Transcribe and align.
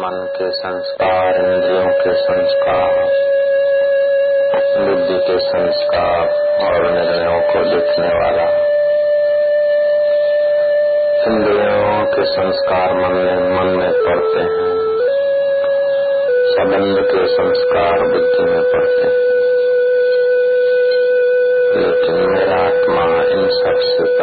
मन 0.00 0.28
के 0.38 0.50
संस्कार, 0.50 1.34
इंद्रियों 1.34 1.86
के 1.86 2.14
संस्कार, 2.14 3.04
बुद्धि 4.78 5.18
के 5.18 5.38
संस्कार 5.38 6.28
और 6.64 6.90
निर्णयों 6.90 7.40
को 7.40 7.64
देखने 7.64 8.06
वाला। 8.06 8.42
इंद्रियों 11.22 12.04
के 12.06 12.24
संस्कार 12.24 12.94
मन 12.94 13.16
में 13.16 13.36
मन 13.36 13.66
में 13.66 13.92
पड़ते 13.92 14.40
हैं। 14.40 14.82
संबंध 16.48 17.06
के 17.06 17.26
संस्कार 17.26 18.00
बुद्धि 18.00 18.52
में 18.52 18.62
पड़ते 18.62 19.02
हैं। 19.02 19.32
लेकिन 21.76 22.30
मेरा 22.30 22.62
आत्मा 22.66 23.22
इन 23.22 23.48
सबसे 23.48 24.22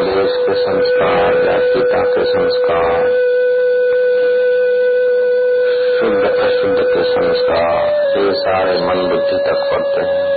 देश 0.00 0.36
के 0.36 0.54
संस्कार 0.54 1.44
जातिता 1.44 2.02
के 2.02 2.24
संस्कार, 2.24 3.06
शुद्ध 6.00 6.38
अशुद्ध 6.40 6.78
के 6.78 7.04
संस्कार, 7.04 7.86
ये 8.18 8.32
सारे 8.32 8.72
मन 8.72 9.08
बुद्धि 9.08 9.36
तक 9.36 9.70
पड़ते 9.72 10.00
हैं। 10.00 10.30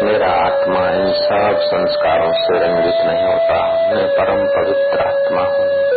मेरा 0.00 0.26
आत्मा 0.26 0.90
इन 0.90 1.12
सब 1.12 1.60
संस्कारों 1.60 2.32
से 2.32 2.58
रंजित 2.58 2.94
नहीं 3.06 3.26
होता। 3.26 3.88
मैं 3.90 4.08
परम 4.08 4.36
पवित्र 4.36 4.98
आत्मा 5.00 5.42
हूँ। 5.42 5.88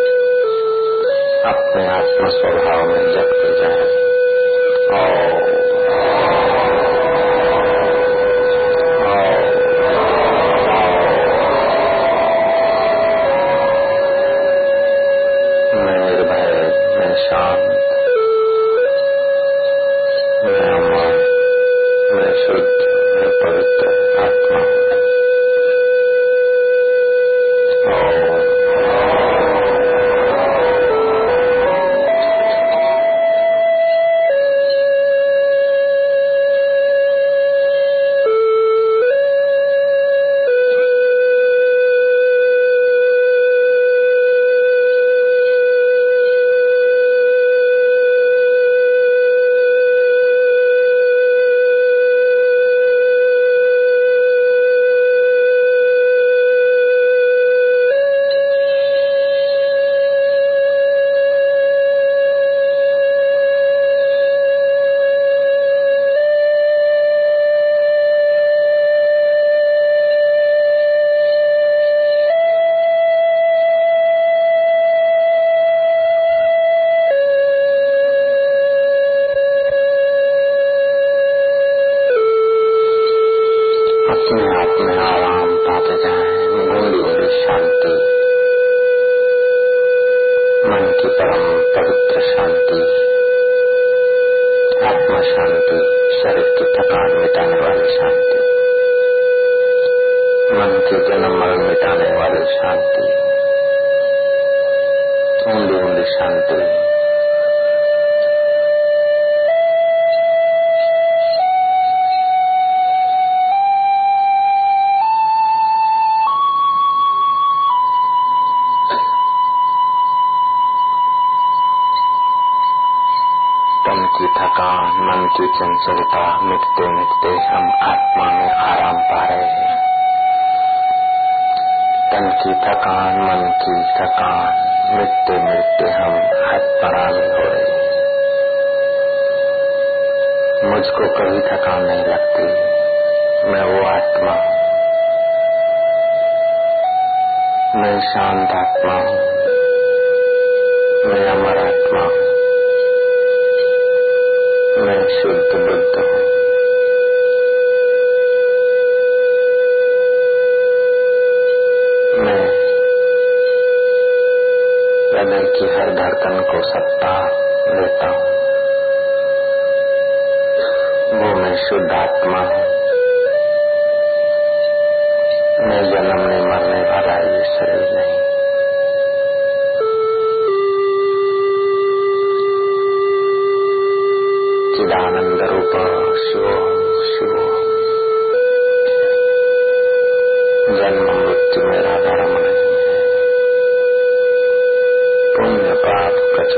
अपने 1.45 1.87
आत्म 1.87 2.29
स्वभाव 2.29 2.87
में 2.87 3.12
जग 3.12 3.31
जाए 3.62 4.01
और 4.99 5.20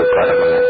कर्म 0.02 0.44
है 0.44 0.62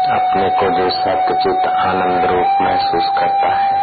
अपने 0.09 0.49
को 0.49 0.69
जो 0.77 0.89
सत्यचित 0.89 1.67
आनंद 1.67 2.25
रूप 2.25 2.61
महसूस 2.61 3.09
करता 3.17 3.47
है, 3.47 3.77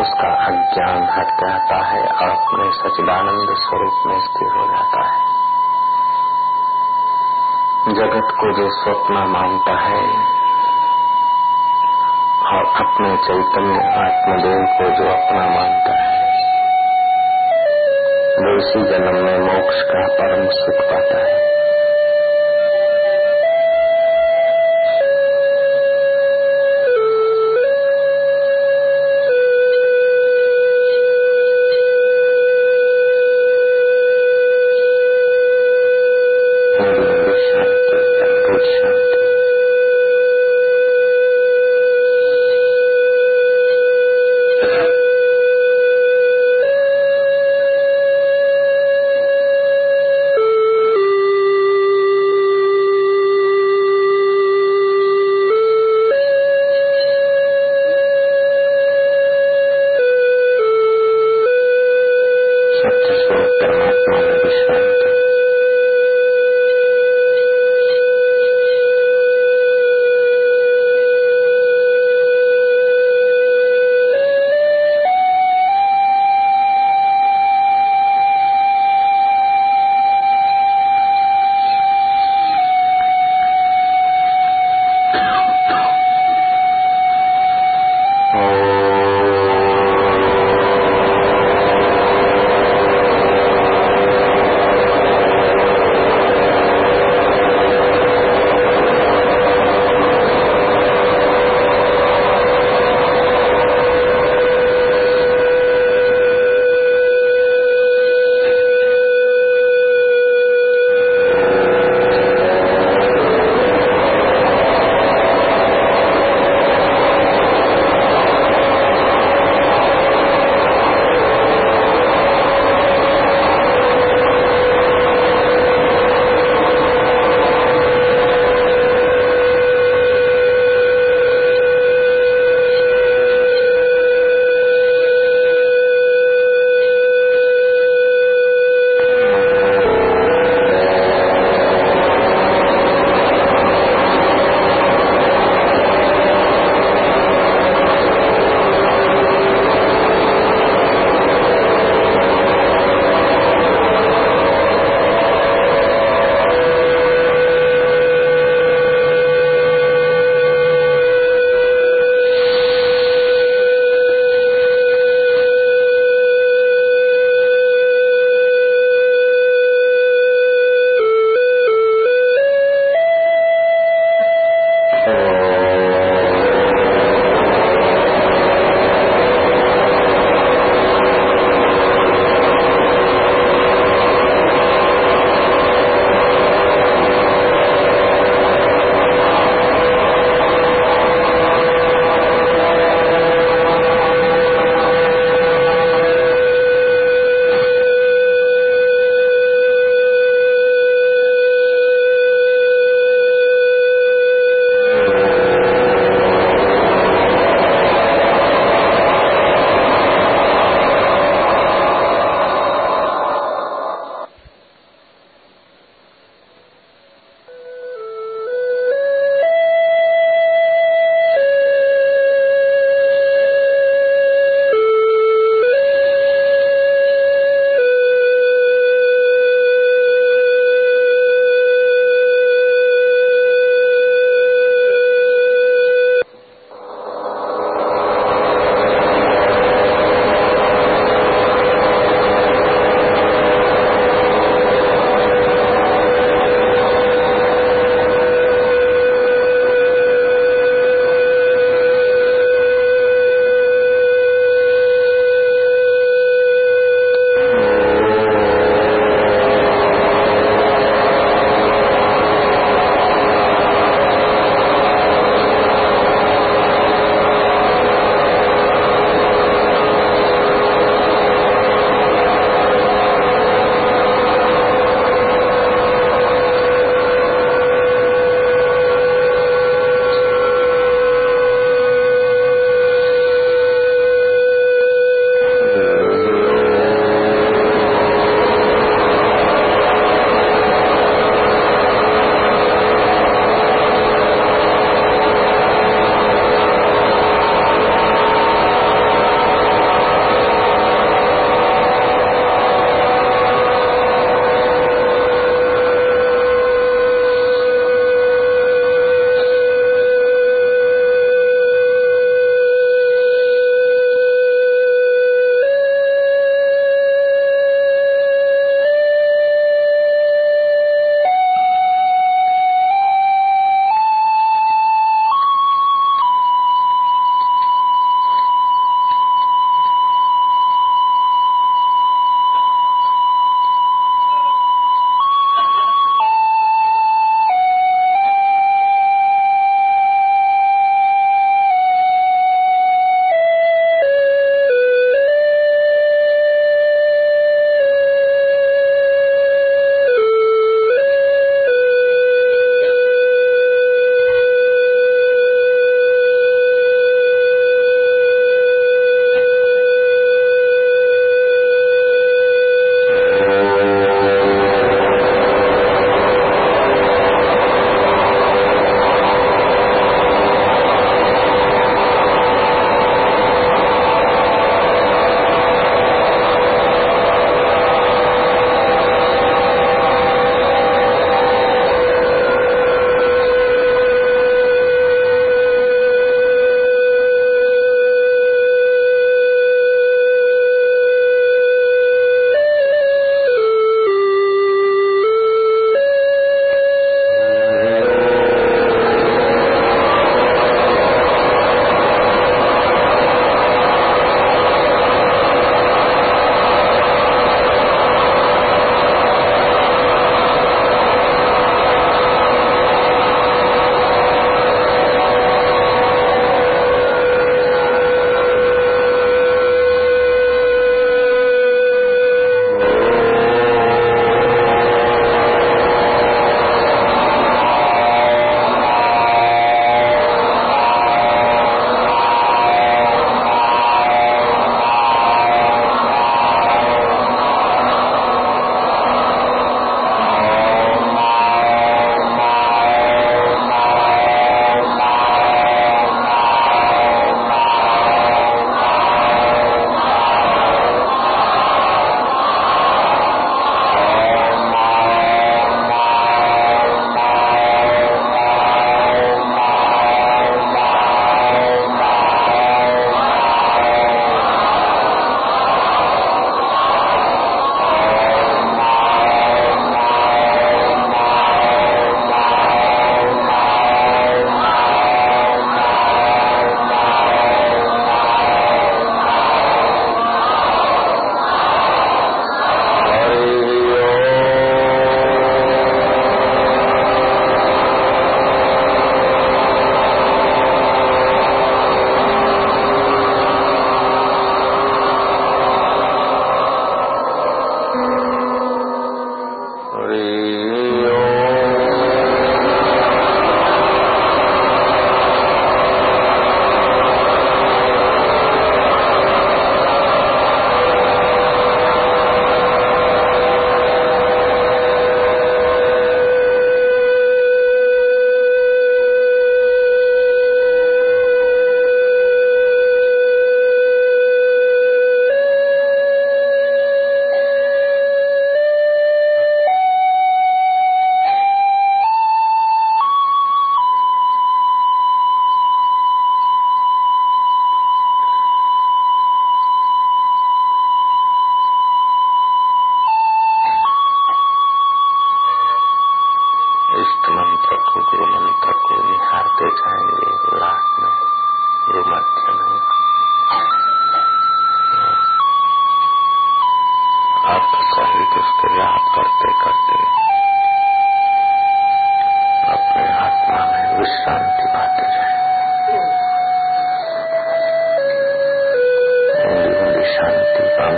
उसका 0.00 0.34
अज्ञान 0.46 1.02
हट 1.02 1.28
जाता 1.40 1.76
है 1.76 2.02
और 2.02 2.30
अपने 2.30 2.72
सचिदानंद 2.72 3.56
स्वरूप 3.58 4.02
में 4.06 4.20
स्थिर 4.20 4.58
हो 4.58 4.66
जाता 4.66 5.02
है। 5.04 5.29
जगत 7.80 8.34
को 8.40 8.52
जो 8.52 8.70
स्वप्न 8.70 9.14
मानता 9.14 9.72
है 9.72 10.02
और 12.46 12.86
अपने 12.86 13.16
चैतन्य 13.16 13.78
आत्मदेव 13.98 14.64
को 14.78 14.84
जो 14.84 15.10
अपना 15.10 15.40
मानता 15.40 15.92
है, 16.02 16.20
वो 18.36 18.56
इसी 18.56 18.82
जन्म 18.90 19.24
में 19.24 19.38
मोक्ष 19.38 19.82
का 19.82 20.06
परम 20.06 20.48
सुख 20.50 20.90
पाता 20.90 21.18
है। 21.18 21.49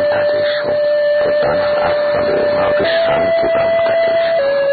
शांतादेश 0.02 0.54
हो 0.64 0.72
प्रधान 1.22 1.58
आत्मदेव 1.82 2.80
विश्रांति 2.80 3.48
का 3.48 3.64
देश। 4.06 4.40
हो 4.40 4.71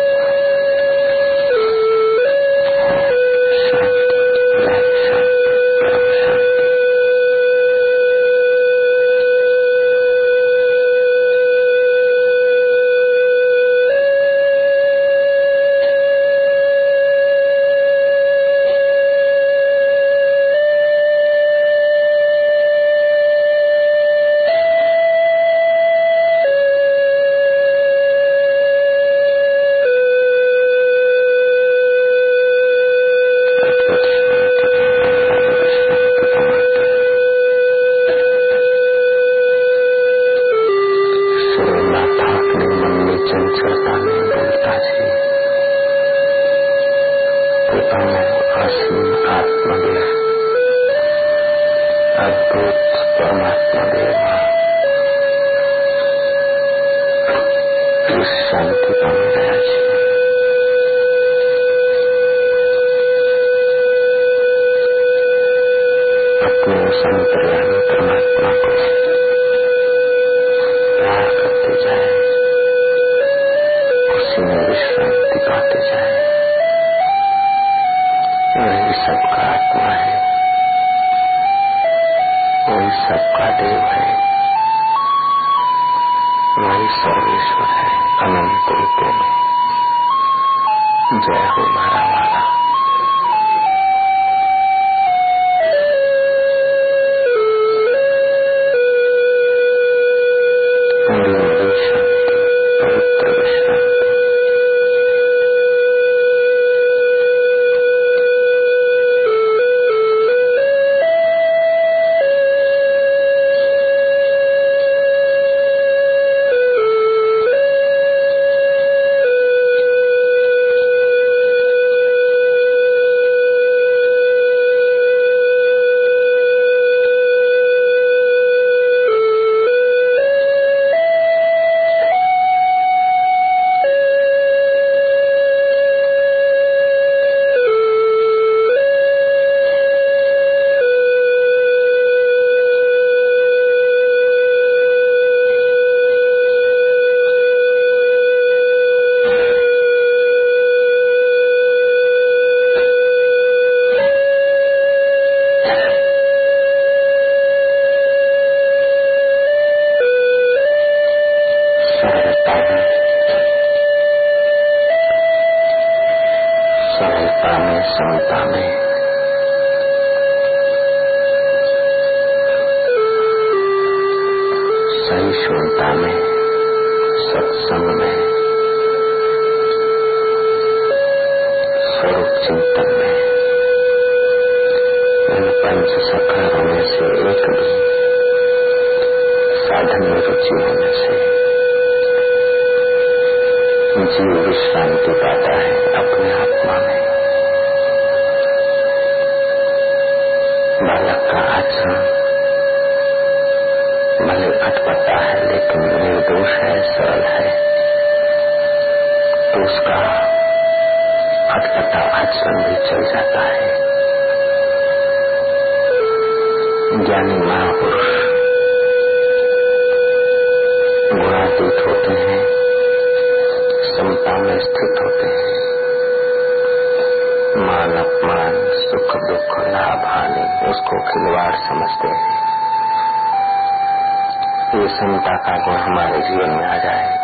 हमारे 236.19 236.29
जीवन 236.29 236.49
में 236.49 236.65
आ 236.65 236.77
जाए 236.77 237.17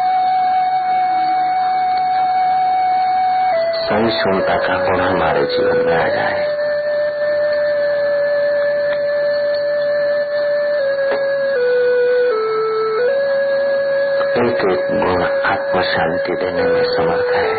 सहिष्णुता 3.86 4.56
का 4.58 4.76
गुण 4.84 5.00
हमारे 5.00 5.46
जीवन 5.46 5.86
में 5.86 5.94
आ 5.94 6.08
जाए। 6.08 6.44
एक 14.36 14.64
एक 14.72 14.88
गुण 14.92 15.24
आत्म 15.46 15.82
शांति 15.82 16.36
देने 16.36 16.64
में 16.64 16.84
समर्थ 16.84 17.34
है। 17.36 17.54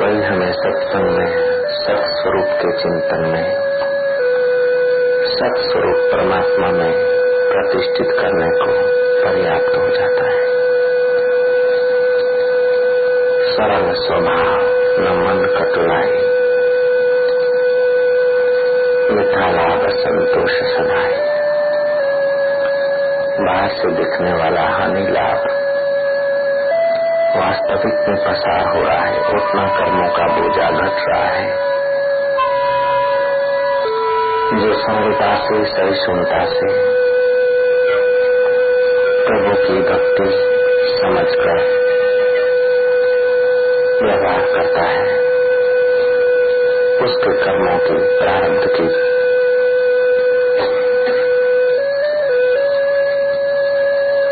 वही 0.00 0.22
हमें 0.22 0.52
सत्संग 0.52 1.10
में, 1.18 1.32
सत्स्वरूप 1.78 2.56
के 2.62 2.76
चिंतन 2.82 3.26
में, 3.32 3.50
सत्स्वरूप 5.34 6.08
परमात्मा 6.12 6.70
में 6.78 7.13
प्रतिष्ठित 7.54 8.06
करने 8.10 8.46
को 8.46 8.66
पर्याप्त 9.24 9.76
हो 9.76 9.88
जाता 9.88 10.26
है। 10.26 10.46
सरल 13.52 13.92
स्वभाव 13.92 14.60
न 14.98 15.26
मन 15.26 15.46
कटुलाई 15.46 16.10
मिठा 19.14 19.52
लाभ 19.52 19.88
संतोष 19.88 20.50
सदाई। 20.50 21.12
बाहर 23.44 23.68
से 23.68 23.90
दिखने 23.90 24.32
वाला 24.32 24.60
हानि 24.60 25.06
लाभ। 25.10 25.38
वास्तविक 27.36 28.08
में 28.08 28.16
पसार 28.16 28.76
हो 28.76 28.82
रहा 28.82 29.00
है, 29.00 29.20
उतना 29.20 29.68
कर्मों 29.78 30.08
का 30.08 30.26
बोझा 30.26 30.70
घट 30.70 31.08
रहा 31.08 31.24
है। 31.24 31.74
जो 34.54 34.72
संहिता 34.72 35.36
से 35.36 35.64
सही 35.64 35.94
सुनता 35.94 36.44
से 36.44 37.03
प्रभु 39.24 39.54
की 39.54 39.82
भक्ति 39.82 40.24
समझकर 41.00 41.58
व्यवहार 44.02 44.40
करता 44.40 44.82
है। 44.82 45.18
उसके 47.02 47.44
कर्मों 47.44 47.78
की 47.78 48.18
प्रारंभ 48.18 48.64
की 48.64 49.14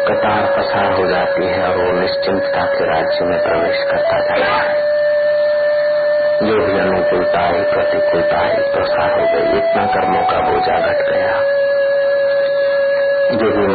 कतार 0.08 0.58
पसार 0.58 0.92
हो 0.92 1.08
जाती 1.08 1.44
है 1.44 1.68
और 1.68 1.76
वो 1.76 2.00
निश्चिंतता 2.00 2.66
के 2.66 2.84
राज्य 2.84 3.24
में 3.24 3.42
प्रवेश 3.42 3.76
करता 3.90 4.20
जाता 4.20 4.52
है। 4.52 4.92
जो 6.46 6.66
भी 6.66 6.78
अनुकूलता 6.78 7.40
आई 7.40 7.62
प्रतिकूलता 7.62 8.40
आई 8.40 8.54
प्रसार 8.54 9.10
हो 9.10 9.26
गई, 9.26 9.58
इतना 9.58 9.86
कर्मों 9.86 10.22
का 10.22 10.50
बोझा 10.50 10.80
घट 10.80 11.10
गया। 11.10 11.62
जो 13.32 13.50
भी 13.50 13.71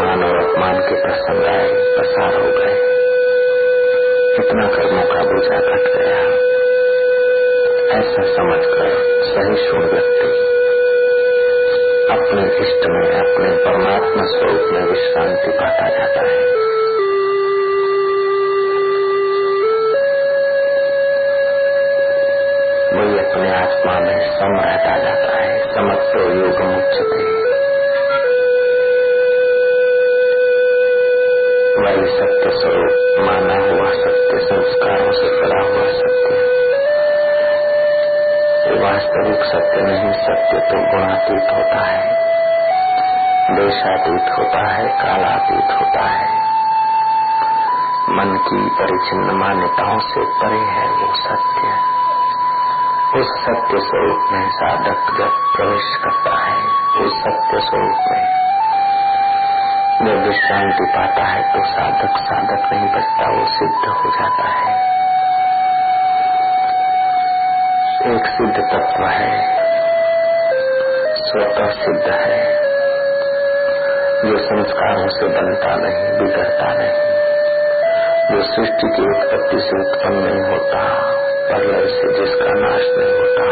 मान 0.58 0.80
के 0.80 1.02
प्रसन्न 1.02 1.46
आए 1.46 1.74
प्रसार 1.74 2.36
हो 2.36 2.52
गए। 2.52 2.76
कितना 4.38 4.67
कर्मों 4.67 5.04
का 5.04 5.24
बोझा 5.24 5.58
घट 5.58 5.98
गया। 5.98 6.22
ऐसा 7.98 8.36
समझकर 8.36 8.89
सहिष्णु 9.24 9.80
व्यक्ति 9.80 10.48
अपने 12.12 12.41
इष्ट 12.41 12.86
में, 12.86 13.20
अपने 13.20 13.65
परमात्मा 13.65 14.24
स्वरूप 14.26 14.74
में 14.74 14.86
विश्रांति 14.86 15.52
पाता 15.52 15.89
जाता 15.89 16.22
है। 16.22 16.46
वही 22.93 23.20
अपने 23.20 23.52
आत्मा 23.52 24.00
में 24.00 24.30
सम 24.32 24.67
रहता 24.70 24.98
जाता 24.98 25.38
है, 25.38 25.60
समत्व 25.76 26.20
योग 26.20 26.62
मुच्यते 26.62 27.46
सत्य 32.08 32.60
स्वरूप, 32.60 33.26
माना 33.26 33.54
हुआ 33.54 33.91
सत्य, 33.91 34.46
संस्कारों 34.46 35.12
से 35.12 35.41
पड़ा 35.41 35.62
हुआ 35.62 35.91
सत्य 35.91 36.17
वास्तविक 38.67 39.43
सत्य 39.43 39.82
नहीं, 39.82 40.13
सत्य 40.13 40.60
तो 40.60 40.98
गुणातीत 40.98 41.43
होता 41.43 41.86
है। 41.86 42.15
देशातीत 43.56 44.39
होता 44.39 44.67
है, 44.67 44.88
कालातीत 44.88 45.78
होता 45.78 46.02
है। 46.02 46.41
मन 48.10 48.38
की 48.38 48.70
परिचिन्न 48.70 49.32
मान्यताओं 49.32 50.00
से 50.00 50.20
परे 50.20 50.58
है 50.58 50.89
वो 50.89 51.15
सत्य। 51.15 51.80
उस 53.20 53.28
सत्य 53.46 53.80
स्वरूप 53.80 54.20
में 54.32 54.50
साधक 54.50 55.17
जब 55.17 55.32
प्रवेश 55.56 55.96
करता 56.04 56.36
है, 56.36 56.65
उस 57.06 57.13
सत्य 57.20 57.60
स्वरूप 57.60 57.98
में। 58.12 58.46
विश्रांति 60.38 60.86
पाता 60.97 61.23
है 61.23 61.54
तो 61.54 61.63
साधक 61.65 62.17
साधक 62.17 62.73
नहीं 62.73 62.88
बचता, 62.88 63.39
वो 63.39 63.45
सिद्ध 63.45 63.89
हो 63.89 64.10
जाता 64.10 64.43
है। 64.43 64.73
एक 68.15 68.26
सिद्ध 68.26 68.56
तत्व 68.73 69.06
है, 69.06 69.56
स्वतः 71.15 71.71
सिद्ध 71.71 72.13
है। 72.13 72.56
जो 74.26 74.38
संस्कारों 74.38 75.08
से 75.08 75.28
बनता 75.28 75.76
नहीं, 75.76 76.19
बिगड़ता 76.19 76.73
नहीं। 76.73 77.17
जो 78.32 78.43
सृष्टि 78.56 78.88
की 78.88 79.17
उत्पत्ति 79.17 79.60
से 79.60 79.89
उत्पन्न 79.89 80.15
नहीं 80.15 80.52
होता, 80.52 81.02
प्रलय 81.47 81.88
से 81.88 82.26
जिसका 82.26 82.52
नाश 82.52 82.82
नहीं 82.82 83.19
होता 83.19 83.47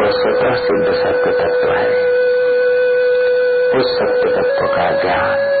वह 0.00 0.10
स्वतः 0.10 0.54
सिद्ध 0.54 0.94
सत्य 0.94 1.44
तत्व 1.44 1.72
है। 1.72 2.15
उस 3.76 3.98
सत्य 3.98 4.30
तत्व 4.30 4.66
का 4.66 4.90
ज्ञान 4.90 5.56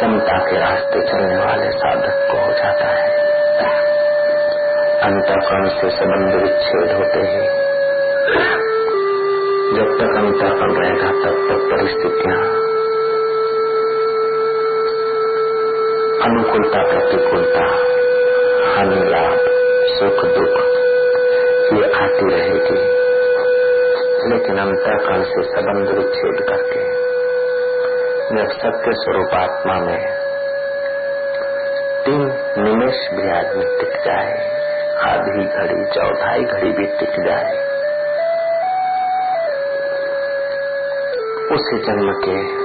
समता 0.00 0.38
के 0.38 0.58
रास्ते 0.58 1.00
चलने 1.00 1.36
वाले 1.36 1.70
साधक 1.70 2.28
को 2.30 2.46
हो 2.46 2.52
जाता 2.52 2.84
है। 2.84 3.10
अंतकरण 5.00 5.68
से 5.68 5.90
संबंध 5.90 6.42
विच्छेद 6.42 6.92
होते 6.92 7.18
हैं। 7.18 7.48
जब 9.74 9.98
तक 9.98 10.16
अंतकरण 10.16 10.74
रहेगा, 10.82 11.08
तब 11.08 11.36
तक 11.50 11.76
परिस्थितियाँ 11.76 12.70
अनुकूलता, 16.22 16.82
प्रतिकूलता, 16.82 17.64
हानि, 18.74 19.10
लाभ, 19.10 19.38
सुख, 19.98 20.24
दुख, 20.24 20.64
ये 21.72 21.92
आती 21.92 22.34
रहेगी। 22.34 22.99
लेकिन 24.30 24.58
अंतकरण 24.58 25.22
से 25.22 25.42
संबंध 25.42 25.88
विच्छेद 25.88 26.46
करके। 26.48 27.00
जब 28.36 28.48
सत्य 28.50 28.92
स्वरूप 28.92 29.34
आत्मा 29.34 29.74
में 29.74 30.20
तीन 32.04 32.22
निमेश 32.62 33.08
भी 33.12 33.30
आदमी 33.30 33.64
टिक 33.64 34.00
जाए, 34.04 34.60
आधी 35.02 35.44
घड़ी, 35.44 35.84
चौथाई 35.84 36.44
घड़ी 36.44 36.72
भी 36.72 36.86
टिक 36.86 37.24
जाए, 37.26 37.70
उस 41.50 41.84
जन्म 41.86 42.12
के, 42.12 42.60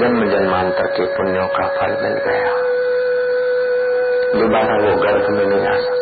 जन्म 0.00 0.30
जन्मांतर 0.30 0.86
के 0.86 1.04
पुण्यों 1.04 1.46
का 1.46 1.68
फल 1.68 2.02
मिल 2.02 2.14
गया। 2.14 2.52
दोबारा 4.40 4.76
वो 4.76 4.96
गर्भ 5.02 5.30
में 5.30 5.46
नहीं 5.46 5.66
आ 5.68 5.84
सकता। 5.84 5.93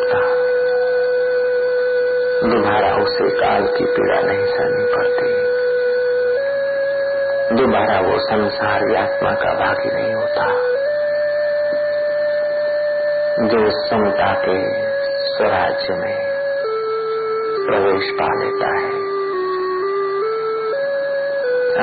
दोबारा 2.43 3.03
उसे 3.03 3.29
काल 3.29 3.67
की 3.67 3.85
पीड़ा 3.85 4.21
नहीं 4.21 4.45
सहनी 4.45 4.85
पड़ती। 4.85 5.53
दोबारा 7.55 7.99
वो 7.99 8.19
संसार 8.19 8.95
आत्मा 8.95 9.31
का 9.31 9.53
भागी 9.53 9.91
नहीं 9.93 10.13
होता। 10.13 10.47
जो 13.47 13.87
समता 13.87 14.33
के 14.33 14.71
स्वराज्य 15.35 15.93
में 15.93 16.17
प्रवेश 17.65 18.09
पा 18.21 18.27
लेता 18.43 18.67
है, 18.67 19.03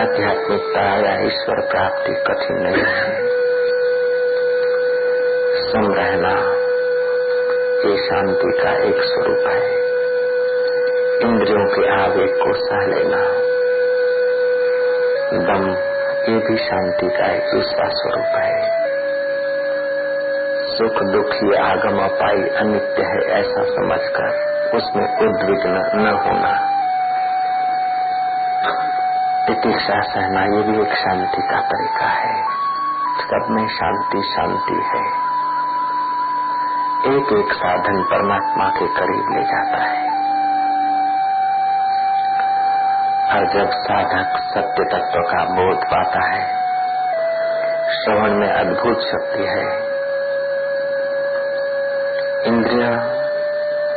आध्यात्मिकता 0.03 0.81
या 0.81 1.27
ईश्वर 1.27 1.61
प्राप्ति 1.61 2.13
कठिन 2.15 2.57
नहीं 2.57 2.83
है। 2.83 3.29
सम 5.73 5.95
रहना 5.95 6.53
ये 7.89 8.09
शांति 8.09 8.63
का 8.63 8.85
एक 8.85 9.03
स्वरूप 9.03 9.49
है। 9.49 9.90
इंद्रियों 11.23 11.67
के 11.67 12.03
आवेग 12.03 12.31
को 12.31 12.53
सह 12.53 12.87
लेना। 12.87 13.51
दम, 15.47 15.71
ये 16.33 16.39
भी 16.39 16.57
शांति 16.57 17.09
का 17.09 17.27
एक 17.33 17.43
दूसरा 17.43 17.89
स्वरूप 17.89 18.27
है। 18.27 18.81
सुख, 20.77 21.03
दुख, 21.03 21.35
ये 21.35 21.57
आगम 21.57 22.05
अपाई 22.05 22.49
अनित्य 22.49 23.03
है 23.03 23.41
ऐसा 23.41 23.65
समझकर 23.65 24.51
उसमें 24.75 25.17
उद्विग्न 25.17 25.91
न 25.95 26.07
होना। 26.09 26.71
प्रतीक्षा 29.47 30.01
सहना, 30.01 30.43
ये 30.43 30.63
भी 30.63 30.83
एक 30.83 30.95
शांति 30.95 31.43
का 31.43 31.61
तरीका 31.61 32.07
है। 32.07 32.45
सब 33.21 33.47
में 33.51 33.69
शांति 33.69 34.23
शांति 34.37 34.75
है। 34.75 35.31
एक 37.17 37.47
एक 37.47 37.53
साधन 37.53 38.03
परमात्मा 38.03 38.69
के 38.69 38.87
करीब 38.87 39.25
ले 39.33 39.43
जाता 39.43 39.85
है। 39.85 40.00
और 43.31 43.47
जब 43.47 43.71
साधक 43.71 44.37
सत्य 44.37 44.85
तत्व 44.85 45.21
का 45.21 45.45
बोध 45.45 45.85
पाता 45.85 46.27
है, 46.27 46.61
श्रवण 47.93 48.35
में 48.35 48.49
अद्भुत 48.49 49.01
शक्ति 49.01 49.43
है। 49.43 49.91
इंद्रिया 52.47 53.21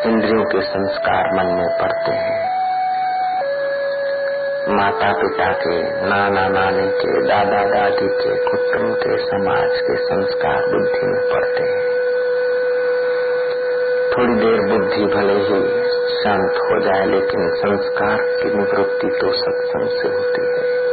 इंद्रियों 0.05 0.43
के 0.43 0.61
संस्कार 0.61 1.23
मन 1.33 1.45
में 1.45 1.77
पड़ते 1.81 2.11
हैं। 2.11 2.53
माता 4.69 5.13
पिता 5.13 5.53
के 5.53 6.05
नाना 6.09 6.47
नानी 6.47 6.87
के 6.87 7.27
दादा 7.27 7.63
दादी 7.63 8.07
के, 8.07 8.51
कुटुंब 8.51 8.95
के, 8.95 9.17
समाज 9.17 9.69
के 9.71 9.95
संस्कार 9.95 10.57
बुद्धि 10.57 11.07
में 11.07 11.21
पड़ते 11.33 11.63
हैं। 11.63 11.93
थोड़ी 14.11 14.35
देर 14.35 14.77
बुद्धि 14.77 15.05
भले 15.05 15.33
ही 15.33 15.82
शांत 16.23 16.51
हो 16.51 16.79
जाए, 16.79 17.05
लेकिन 17.05 17.55
संस्कार 17.55 18.17
की 18.21 18.45
निवृत्ति 18.45 19.07
तो 19.07 19.31
सत्संग 19.31 19.89
से 19.89 20.07
होती 20.07 20.41
है। 20.41 20.83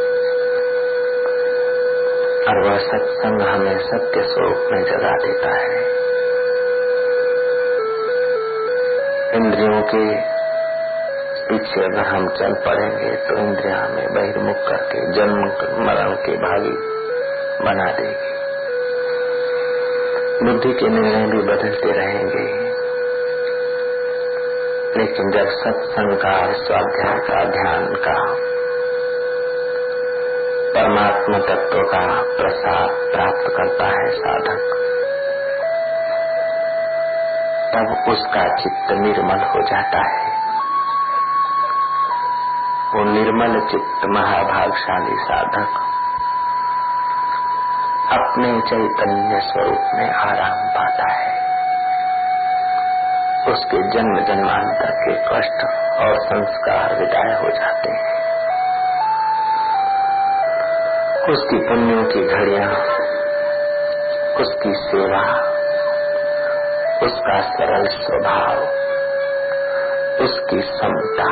और 2.49 2.69
वह 2.69 2.79
सत्संग 2.79 3.43
हमें 3.43 3.79
सत्य 3.79 4.23
स्वरूप 4.23 4.69
में 4.73 4.85
जगा 4.85 5.11
देता 5.11 5.55
है। 5.55 6.01
इंद्रियों 9.35 9.83
के 9.83 10.31
पीछे 11.49 11.85
अगर 11.85 12.01
हम 12.01 12.29
चल 12.29 12.53
पड़ेंगे 12.53 13.16
तो 13.16 13.37
इंद्रिया 13.37 13.77
हमें 13.77 14.14
बहिर्मुख 14.14 14.57
करके, 14.57 15.12
जन्म, 15.12 15.40
मरण 15.85 16.14
के 16.14 16.33
भागी 16.33 16.77
बना 17.64 17.93
देगी। 17.93 18.40
बुद्धि 20.47 20.73
के 20.73 20.88
निर्णय 20.88 21.27
भी 21.27 21.43
बदलते 21.43 21.93
रहेंगे। 21.93 22.69
लेकिन 24.96 25.31
जब 25.31 25.48
सत्संग 25.48 26.12
का 26.16 26.31
स्वाध्याय 26.53 27.18
का 27.18 27.44
ध्यान 27.44 27.85
का 27.94 28.14
परमात्मा 30.74 31.38
तत्व 31.38 31.83
का 31.83 32.22
प्रसाद 32.22 32.90
प्राप्त 32.90 33.44
करता 33.57 33.87
है 33.87 34.11
साधक, 34.11 34.64
तब 37.74 38.11
उसका 38.12 38.57
चित्त 38.57 38.90
निर्मल 38.90 39.44
हो 39.44 39.62
जाता 39.62 39.98
है। 39.98 40.31
वो 42.94 43.05
निर्मल 43.05 43.61
चित्त 43.70 44.07
महाभागशाली 44.07 45.16
साधक 45.20 45.79
अपने 48.12 48.61
चैतन्य 48.61 49.40
स्वरूप 49.40 49.90
में 49.94 50.11
आराम 50.11 50.68
पाता 50.68 51.12
है। 51.12 51.39
जन्म 53.90 54.24
जन्मांतर 54.24 54.90
के 54.90 55.14
कष्ट 55.14 55.64
और 55.98 56.14
संस्कार 56.14 56.94
विदाय 56.94 57.42
हो 57.42 57.50
जाते 57.50 57.90
हैं। 57.90 58.20
उसकी 61.29 61.68
पुण्यों 61.68 62.05
की 62.05 62.26
घड़िया, 62.26 62.68
उसकी 64.40 64.74
सेवा, 64.74 65.22
उसका 67.03 67.40
सरल 67.40 67.85
स्वभाव, 67.85 68.62
उसकी 70.24 70.62
समता, 70.62 71.31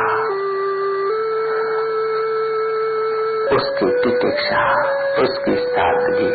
उसकी 3.55 4.03
तितिक्षा 4.03 4.99
उसकी 5.09 5.55
सादगी, 5.55 6.29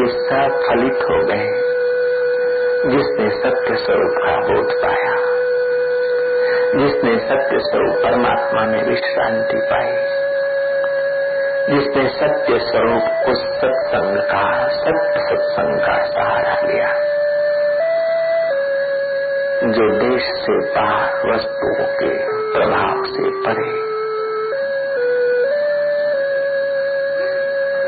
ये 0.00 0.06
सब 0.06 0.66
फलित 0.68 0.94
हो 0.94 1.24
गए। 1.24 1.67
जिसने 2.78 3.28
सत्य 3.30 3.76
स्वरूप 3.76 4.12
का 4.16 4.32
बोध 4.40 4.72
पाया, 4.82 5.14
जिसने 6.74 7.14
सत्य 7.18 7.58
स्वरूप 7.58 7.96
परमात्मा 8.02 8.66
में 8.66 8.84
विश्रांति 8.84 9.56
पाई, 9.56 9.90
जिसने 11.70 12.08
सत्य 12.08 12.58
स्वरूप 12.58 13.28
उस 13.28 13.42
सत्संग 13.56 14.16
का, 14.16 14.44
सत्य 14.68 15.20
सत्संग 15.20 15.80
का 15.80 15.96
सहारा 16.06 16.54
लिया, 16.62 16.92
जो 19.70 19.88
देश 19.98 20.22
से 20.22 20.58
बाहर 20.74 21.30
वस्तुओं 21.30 21.86
के 22.00 22.10
प्रभाव 22.52 23.04
से 23.04 23.30
परे, 23.46 23.70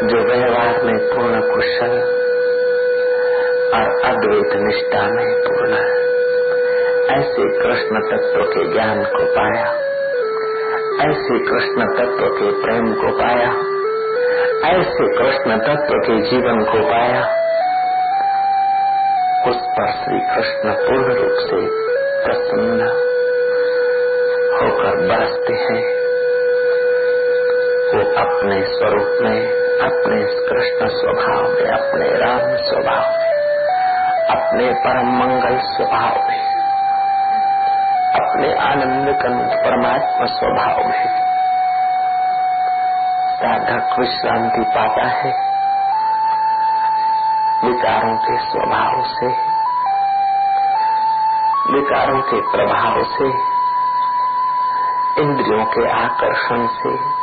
जो 0.06 0.24
व्यवहार 0.24 0.82
में 0.82 0.98
पूर्ण 0.98 1.40
कुशल 1.54 2.19
और 3.70 3.90
अद्वैत 4.04 4.54
निष्ठा 4.60 5.00
में 5.08 5.26
पूर्ण 5.40 5.74
ऐसे 7.10 7.44
कृष्ण 7.58 8.00
तत्व 8.00 8.42
के 8.42 8.72
ज्ञान 8.72 9.04
को 9.04 9.24
पाया, 9.34 9.66
ऐसे 11.04 11.38
कृष्ण 11.38 11.86
तत्व 11.98 12.24
के 12.38 12.50
प्रेम 12.62 12.94
को 12.94 13.12
पाया, 13.18 13.52
ऐसे 14.70 15.06
कृष्ण 15.18 15.58
तत्व 15.58 15.94
के 15.98 16.18
जीवन 16.30 16.64
को 16.64 16.82
पाया, 16.88 17.22
उस 19.48 19.62
पर 19.70 19.92
श्री 19.92 20.18
कृष्ण 20.34 20.74
पूर्ण 20.80 21.14
रूप 21.14 21.38
से 21.38 21.62
प्रसन्न 22.26 22.90
होकर 24.56 25.00
बरसते 25.06 25.62
हैं। 25.62 25.80
वो 27.92 28.04
अपने 28.16 28.60
स्वरूप 28.66 29.16
में, 29.22 29.40
अपने 29.80 30.20
कृष्ण 30.48 30.88
स्वभाव 30.88 31.50
में, 31.52 31.70
अपने 31.70 32.10
राम 32.18 32.56
स्वभाव 32.56 33.19
अपने 34.30 34.74
परम 34.74 35.06
मंगल 35.06 35.58
स्वभाव 35.58 36.28
में, 36.28 36.40
अपने 38.20 38.54
आनंद 38.54 39.08
कंद 39.08 39.50
परमात्मा 39.52 40.26
स्वभाव 40.26 40.88
में। 40.88 41.30
साधक 43.36 43.98
विश्रांति 43.98 44.62
पाता 44.62 45.06
है, 45.06 45.32
विकारों 47.64 48.16
के 48.16 48.38
स्वभाव 48.38 49.04
से, 49.04 49.26
विकारों 51.72 52.20
के 52.22 52.40
प्रभाव 52.40 53.04
से, 53.04 53.50
इंद्रियों 55.22 55.64
के 55.64 55.90
आकर्षण 55.90 56.66
से। 56.66 57.20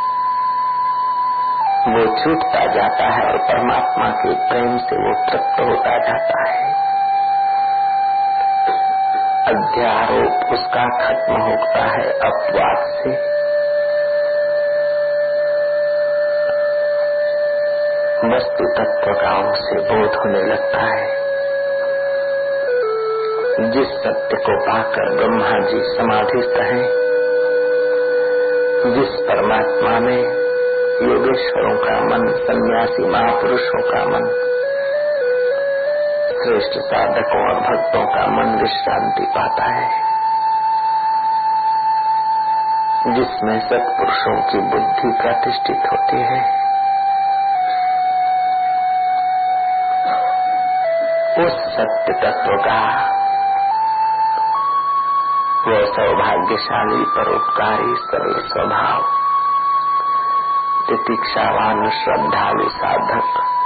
वो 1.87 2.05
छूटता 2.17 2.65
जाता 2.65 3.03
है 3.03 3.31
और 3.31 3.37
परमात्मा 3.37 4.09
के 4.09 4.33
प्रेम 4.33 4.77
से 4.77 4.95
वो 4.95 5.13
तृप्त 5.25 5.59
होता 5.59 5.97
जाता 5.97 6.49
है। 6.49 6.76
अध्यारोप 9.77 10.53
उसका 10.53 10.85
खत्म 10.85 11.33
होता 11.33 11.85
है 11.85 12.11
अपवाद 12.11 12.77
से। 12.77 13.09
वस्तु 18.35 18.63
तत्व 18.77 19.13
का 19.13 19.51
उसे 19.51 19.79
बोध 19.79 20.15
होने 20.15 20.43
लगता 20.43 20.79
है। 20.79 21.07
जिस 23.71 23.87
सत्य 23.87 24.37
को 24.37 24.65
पाकर 24.65 25.15
ब्रह्मा 25.15 25.59
जी 25.59 25.79
समाधिस्थ 25.79 26.57
हैं, 26.57 26.83
जिस 28.93 29.09
परमात्मा 29.09 29.99
में 29.99 30.23
योगेश्वरों 31.11 31.77
का 31.77 32.03
मन, 32.03 32.27
सन्यासी 32.27 33.05
महापुरुषों 33.05 33.81
का 33.81 34.05
मन 34.05 34.46
श्रेष्ठ 36.47 36.79
साधकों 36.79 37.49
और 37.49 37.59
भक्तों 37.59 38.05
का 38.05 38.27
मन 38.27 38.61
विश्रांति 38.61 39.25
पाता 39.25 39.63
है। 39.63 39.89
जिसमें 43.13 43.59
सत्पुरुषों 43.59 44.41
की 44.41 44.59
बुद्धि 44.59 45.17
प्रतिष्ठित 45.21 45.81
होती 45.93 46.21
है। 46.21 46.41
उस 51.45 51.75
सत्य 51.75 52.13
तत्व 52.13 52.57
का 52.57 53.09
वो 55.67 55.85
सौभाग्यशाली 55.85 57.05
परोपकारी 57.05 57.95
सरल 57.99 58.47
स्वभाव 58.47 59.01
तितिक्षावान 60.89 61.89
श्रद्धालु 61.89 62.69
साधक 62.69 63.56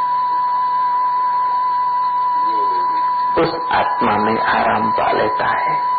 आत्मा 3.72 4.12
में 4.12 4.42
आराम 4.42 4.92
पा 4.92 5.12
लेता 5.12 5.46
है। 5.46 5.92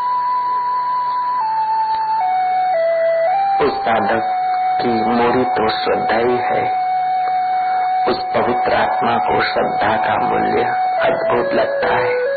उस 3.67 3.73
साधक 3.75 4.39
की 4.83 4.89
मोरी 4.89 5.45
तो 5.45 5.69
श्रद्धा 5.69 6.17
ही। 6.17 6.37
है 6.37 6.83
उस 8.09 8.19
पवित्र 8.19 8.75
आत्मा 8.75 9.17
को 9.17 9.41
श्रद्धा 9.43 9.97
का 9.97 10.17
मूल्य 10.17 10.63
अद्भुत 11.01 11.55
लगता 11.55 11.89
है। 11.89 12.33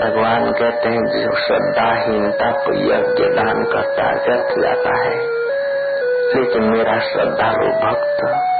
भगवान 0.00 0.52
कहते 0.52 0.88
हैं, 0.88 1.06
जो 1.06 1.46
श्रद्धाहीनता 1.46 2.50
को 2.50 2.74
यज्ञ 2.74 3.24
दान 3.24 3.64
करता 3.64 4.02
व्यर्थ 4.02 4.58
जाता 4.58 4.98
है, 4.98 5.16
लेकिन 6.34 6.62
मेरा 6.62 6.98
श्रद्धालु 6.98 7.66
भक्त 7.66 8.50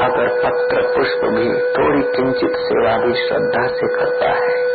अगर 0.00 0.28
पत्र 0.28 0.82
पुष्प 0.82 1.24
भी 1.24 1.48
थोड़ी 1.48 2.02
किंचित 2.02 2.52
सेवा 2.56 2.96
भी 2.96 3.28
श्रद्धा 3.28 3.66
से 3.68 3.96
करता 3.96 4.28
है 4.28 4.70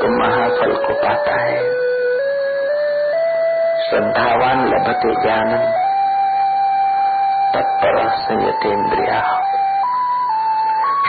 तो 0.00 0.08
महाफल 0.18 0.86
को 0.86 0.94
पाता 0.94 1.40
है। 1.40 1.62
श्रद्धावान 3.90 4.68
लभते 4.68 5.22
ज्ञानम, 5.22 5.64
तत्पर 7.54 8.08
संयतेन्द्रिया 8.08 9.46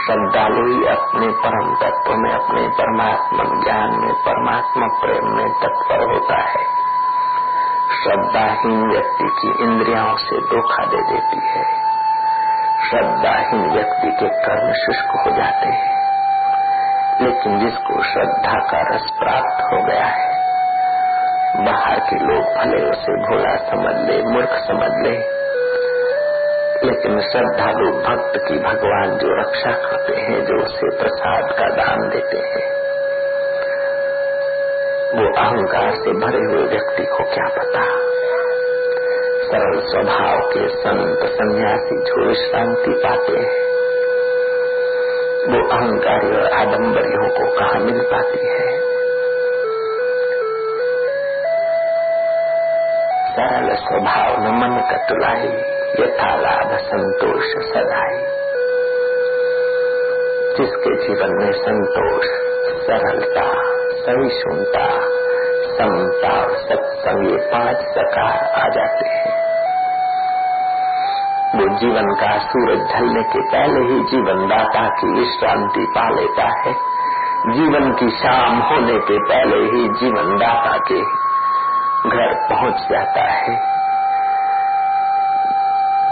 श्रद्धालु 0.06 0.66
ही 0.66 0.86
अपने 0.86 1.28
परम 1.28 1.74
तत्व 1.74 2.14
में, 2.14 2.32
अपने 2.32 2.68
परमात्मा 2.68 3.44
ज्ञान 3.64 4.00
में, 4.00 4.14
परमात्मा 4.14 4.86
प्रेम 4.86 5.36
में 5.36 5.48
तत्पर 5.48 6.12
होता 6.12 6.36
है। 6.36 6.64
श्रद्धाहीन 8.02 8.90
व्यक्ति 8.90 9.24
की 9.24 9.64
इंद्रियाओं 9.64 10.16
से 10.16 10.40
धोखा 10.40 10.84
दे 10.84 11.02
देती 11.12 11.48
है। 11.48 11.81
श्रद्धाहीन 12.90 13.70
व्यक्ति 13.70 14.10
के 14.10 14.28
कर्म 14.28 14.72
शुष्क 14.72 15.06
हो 15.10 15.30
जाते 15.30 15.66
हैं। 15.66 16.02
लेकिन 17.20 17.58
जिसको 17.58 18.02
श्रद्धा 18.02 18.52
का 18.52 18.94
रस 18.94 19.10
प्राप्त 19.18 19.64
हो 19.64 19.82
गया 19.82 20.04
है, 20.04 20.32
बाहर 21.64 22.00
के 22.00 22.16
लोग 22.16 22.56
भले 22.56 22.90
उसे 22.90 23.12
भोला 23.12 23.56
समझ 23.56 24.10
ले, 24.10 24.22
मूर्ख 24.22 24.50
समझ 24.50 24.90
ले, 25.06 25.42
लेकिन 26.86 27.20
श्रद्धालु 27.20 27.92
भक्त 27.92 28.32
की 28.36 28.58
भगवान 28.58 29.18
जो 29.18 29.40
रक्षा 29.40 29.70
करते 29.70 30.16
हैं, 30.16 30.44
जो 30.44 30.64
उसे 30.64 30.96
प्रसाद 30.96 31.52
का 31.58 31.66
दान 31.68 32.08
देते 32.08 32.38
हैं, 32.38 32.82
वो 35.12 35.40
अहंकार 35.40 35.90
से 35.90 36.12
भरे 36.12 36.54
हुए 36.54 36.68
व्यक्ति 36.68 37.04
को 37.04 37.24
क्या 37.24 37.48
पता? 37.48 38.11
सरल 39.52 39.80
स्वभाव 39.80 40.38
के 40.40 40.68
संत 40.68 41.18
सन्यासी 41.24 41.96
जो 41.96 42.28
विश्रांति 42.28 42.90
पाते 42.90 43.32
हैं। 43.32 43.64
वो 45.48 45.68
अहंकारी 45.68 46.36
और 46.36 46.52
आडम्बरियों 46.52 47.28
को 47.28 47.58
कहा 47.58 47.78
मिल 47.78 48.00
पाती 48.00 48.46
है? 48.46 48.80
सरल 53.32 53.74
स्वभाव 53.74 54.40
न 54.40 54.48
मन 54.48 54.80
कतुलाई 54.92 55.48
यथा 56.00 56.36
लाभ 56.36 56.78
संतोष 56.78 57.44
सदाई। 57.44 58.22
जिसके 60.56 60.96
जीवन 61.02 61.44
में 61.44 61.52
संतोष, 61.52 62.24
सरलता, 62.86 63.52
सहिष्णुता, 63.92 65.22
समता 65.72 66.42
और 66.42 66.56
सत्संग 66.56 67.30
ये 67.30 67.36
पाँच 67.36 67.76
सकार 67.76 68.60
आ 68.60 68.68
जाते 68.68 69.08
हैं। 69.08 69.21
वो 71.52 71.78
जीवन 71.78 72.14
का 72.14 72.38
सूरज 72.38 72.92
ढलने 72.92 73.22
के 73.22 73.40
पहले 73.40 73.80
ही 73.80 74.00
जीवन 74.04 74.48
दाता 74.48 74.88
की 74.88 75.06
विश्रांति 75.06 75.86
पा 75.98 76.10
लेता 76.10 76.60
है। 76.60 76.72
जीवन 77.52 77.92
की 77.92 78.10
शाम 78.10 78.58
होने 78.58 78.98
के 78.98 79.18
पहले 79.18 79.56
ही 79.56 79.88
जीवन 79.88 80.36
दाता 80.38 80.78
के 80.78 81.00
घर 82.10 82.48
पहुँच 82.50 82.74
जाता 82.90 83.22
है। 83.22 83.72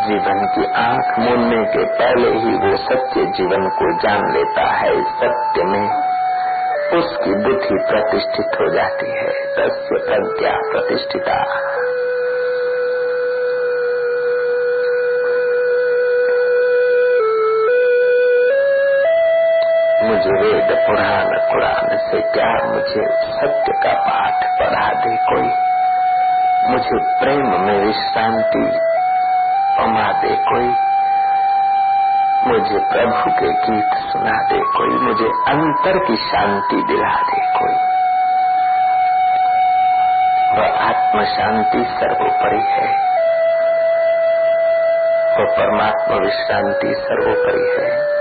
जीवन 0.09 0.47
की 0.47 0.73
आँख 0.73 1.19
मूंदने 1.19 1.65
के 1.65 1.85
पहले 1.85 2.29
ही 2.29 2.55
वो 2.55 2.77
सत्य 2.77 3.25
जीवन 3.25 3.69
को 3.69 3.99
जान 3.99 4.33
लेता 4.33 4.71
है। 4.71 5.03
सत्य 5.03 5.65
में 5.65 6.11
उसकी 6.99 7.35
बुद्धि 7.35 7.85
प्रतिष्ठित 7.91 8.61
हो 8.61 8.69
जाती 8.75 9.11
है। 9.11 9.31
तस्य 9.31 9.99
प्रज्ञा 9.99 10.59
प्रतिष्ठिता। 10.73 11.70
मुझे 20.21 20.53
वेद 20.53 20.87
पुराण 20.87 21.25
कुरान 21.25 21.99
से 21.99 22.21
क्या 22.21 22.65
मुझे 22.65 23.09
सत्य 23.13 23.73
का 23.73 23.93
पाठ 23.93 24.59
पढ़ा 24.59 24.89
दे 24.89 25.17
कोई? 25.17 25.53
मुझे 26.71 27.19
प्रेम 27.19 27.61
में 27.61 27.87
विश्रांति 27.87 28.81
पमा 29.79 30.13
दे 30.13 30.37
कोई? 30.37 30.77
मुझे 32.47 32.79
प्रभु 32.79 33.31
के 33.31 33.53
गीत 33.53 33.95
सुना 33.95 34.43
दे 34.43 34.59
कोई? 34.59 34.99
मुझे 34.99 35.29
अंतर 35.49 35.99
की 35.99 36.17
शांति 36.17 36.83
दिला 36.83 37.15
दे 37.15 37.59
कोई? 37.59 37.75
वह 40.59 40.79
आत्म 40.79 41.25
शांति 41.25 41.85
सर्वोपरि 41.85 42.65
है। 42.69 42.89
वह 45.39 45.45
परमात्मा 45.45 46.17
विश्रांति 46.17 46.95
सर्वोपरि 46.95 47.81
है। 47.81 48.20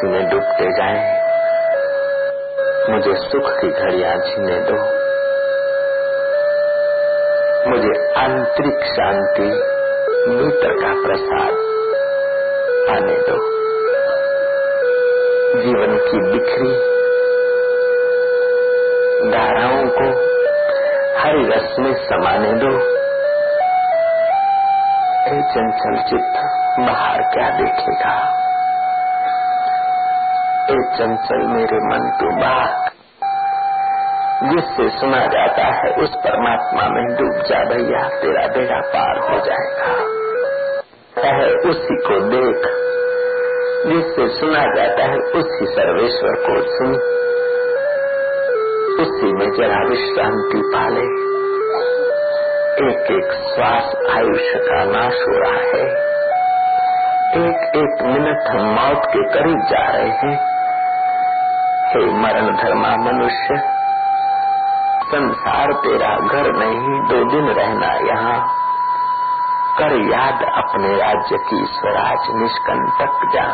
उसी 0.00 0.08
में 0.08 0.30
डूबते 0.30 0.64
जाए। 0.64 1.20
मुझे 2.90 3.14
सुख 3.14 3.60
की 3.60 3.68
घड़िया 3.68 4.18
छीने 4.18 4.60
दो। 4.60 4.76
मुझे 7.70 8.12
आंतरिक 8.12 8.84
शांति, 8.84 9.42
भीतर 10.30 10.72
का 10.72 10.92
प्रसाद 11.06 11.52
आने 12.96 13.14
दो। 13.14 13.36
जीवन 15.60 15.98
की 15.98 16.32
बिखरी 16.32 16.72
धाराओं 19.30 19.84
को 19.88 20.18
हरी 21.20 21.48
रस 21.48 21.76
में 21.78 21.94
समाने 21.94 22.52
दो। 22.52 23.00
चंचल 25.42 26.02
चित्त, 26.02 26.44
बाहर 26.78 27.22
क्या 27.22 27.50
देखेगा? 27.50 28.39
ए 30.70 30.96
चंचल 30.98 31.46
मेरे 31.46 31.76
मन 31.76 32.18
की 32.20 32.36
बात। 32.36 32.90
जिससे 34.44 34.98
सुना 34.98 35.26
जाता 35.26 35.64
है, 35.64 35.94
उस 35.94 36.08
परमात्मा 36.08 36.88
में 36.88 37.06
डूब 37.06 37.42
जा 37.42 37.64
भैया, 37.64 38.08
तेरा 38.08 38.46
बेड़ा 38.46 38.80
पार 38.80 39.18
हो 39.18 39.46
जाएगा। 39.46 40.20
है 41.26 41.54
उसी 41.54 41.96
को 41.96 42.20
देख। 42.20 42.66
जिससे 43.86 44.40
सुना 44.40 44.64
जाता 44.74 45.02
है, 45.02 45.16
उसी 45.16 45.66
सर्वेश्वर 45.66 46.34
को 46.34 46.62
सुन। 46.62 46.94
उसी 49.00 49.32
में 49.32 49.50
जरा 49.52 49.88
विश्रांति 49.88 50.62
पाले। 50.74 51.30
एक 52.90 53.12
एक 53.12 53.32
श्वास 53.32 54.16
आयुष्य 54.16 54.52
का 54.56 54.84
नाश 54.84 55.14
हो 55.14 55.40
रहा 55.40 55.60
है। 55.60 56.10
एक 57.30 57.72
एक 57.76 58.02
मिनट 58.02 58.48
हम 58.48 58.66
मौत 58.66 59.02
के 59.06 59.28
करीब 59.28 59.58
जा 59.58 59.96
रहे 59.96 60.08
हैं। 60.08 60.49
हे 61.90 62.04
मरण 62.04 62.56
धर्मा 62.56 62.96
मनुष्य, 62.96 63.56
संसार 65.04 65.72
तेरा 65.72 66.16
घर 66.16 66.52
नहीं, 66.52 67.08
दो 67.08 67.30
दिन 67.30 67.48
रहना 67.48 67.86
यहाँ। 67.86 68.48
कर 69.78 69.92
याद 69.92 70.42
अपने 70.42 70.96
राज्य 70.96 71.36
की 71.38 71.66
स्वराज 71.66 72.18
निष्कंटक 72.30 73.32
जा 73.34 73.46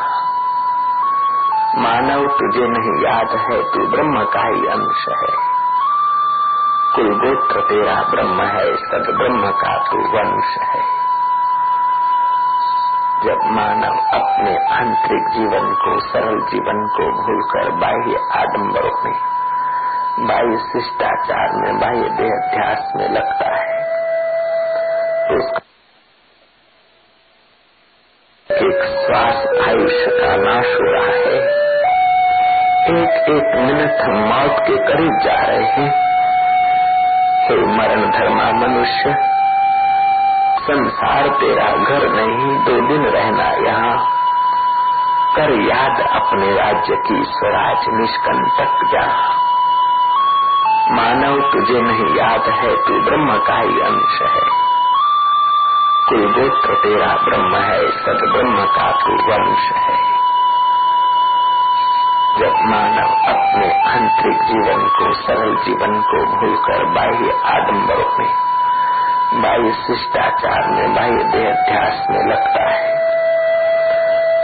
मानव 1.78 2.26
तुझे 2.26 2.66
नहीं 2.68 3.04
याद 3.04 3.30
है, 3.30 3.62
तू 3.62 3.86
ब्रह्म 3.86 4.24
का 4.24 4.42
ही 4.42 4.66
अंश 4.66 5.08
है। 5.08 5.56
कुल 6.94 7.18
गोत्र 7.18 7.60
तेरा 7.60 8.02
ब्रह्म 8.02 8.42
है 8.42 8.76
सद 8.76 9.14
ब्रह्म 9.16 9.50
का 9.50 9.78
तू 9.78 9.98
वंश 9.98 10.58
है। 10.62 10.95
जब 13.26 13.40
मानव 13.44 13.98
अपने 14.20 14.56
आंतरिक 14.56 15.28
जीवन 15.32 15.74
को, 15.74 16.00
सरल 16.00 16.40
जीवन 16.40 16.86
को 16.86 17.22
भूलकर 17.22 17.70
बाह्य 17.70 18.40
आडम्बरों 18.40 19.04
में, 19.04 19.14
बाह्य 20.26 20.58
शिष्टाचार 20.58 21.52
में, 21.52 21.78
बाह्य 21.78 22.08
देहाध्यास 22.08 22.92
में 22.96 23.08
लगता 23.08 23.56
है। 23.56 23.76
उसका 25.36 25.58
एक 28.56 29.06
श्वास 29.06 29.68
आयुष्य 29.68 30.06
का 30.08 30.36
नाश 30.36 30.66
हो 30.66 30.92
रहा 30.92 31.06
है। 31.06 31.66
एक 32.86 33.10
एक 33.10 33.56
मिनट 33.56 34.00
हम 34.00 34.16
मौत 34.16 34.60
के 34.60 34.92
करीब 34.92 35.18
जा 35.24 35.34
रहे 35.34 35.64
हैं। 35.64 36.06
हे 37.44 37.56
मरण 37.56 38.10
धर्मा 38.10 38.52
मनुष्य 38.52 39.36
संसार 40.66 41.28
तेरा 41.28 41.64
घर 41.64 42.08
नहीं, 42.08 42.64
दो 42.64 42.88
दिन 42.88 43.06
रहना 43.06 43.70
यहाँ। 43.70 44.10
कर 45.36 45.50
याद 45.50 46.00
अपने 46.00 46.54
राज्य 46.54 46.96
की 46.96 47.24
स्वराज 47.24 47.84
निष्कंटक 47.88 48.86
जा। 48.92 49.30
मानव 50.90 51.50
तुझे 51.52 51.80
नहीं 51.80 52.16
याद 52.16 52.42
है, 52.42 52.76
तू 52.76 53.00
ब्रह्म 53.00 53.38
का 53.38 53.58
ही 53.58 53.80
अंश 53.80 54.22
है। 54.22 54.66
कुल 56.08 56.32
गोत्र 56.32 56.74
तेरा 56.74 57.16
ब्रह्म 57.16 57.56
है 57.56 57.90
सद 57.90 58.32
ब्रह्म 58.32 58.64
का 58.64 58.92
तू 58.92 59.12
वंश 59.12 59.72
है। 59.72 60.16
जब 62.38 62.54
मानव 62.64 63.08
अपने 63.34 63.90
आंतरिक 63.90 64.42
जीवन 64.42 64.88
को, 64.88 65.14
सरल 65.14 65.56
जीवन 65.56 66.00
को 66.00 66.26
भूलकर 66.36 66.84
बाह्य 66.84 67.40
आडम्बरों 67.44 68.18
में 68.18 68.45
बाह्य 69.36 69.72
शिष्टाचार 69.72 70.68
में 70.68 70.94
बाह्य 70.94 71.10
देहाध्यास 71.10 72.06
में 72.10 72.30
लगता 72.30 72.70
है। 72.70 72.96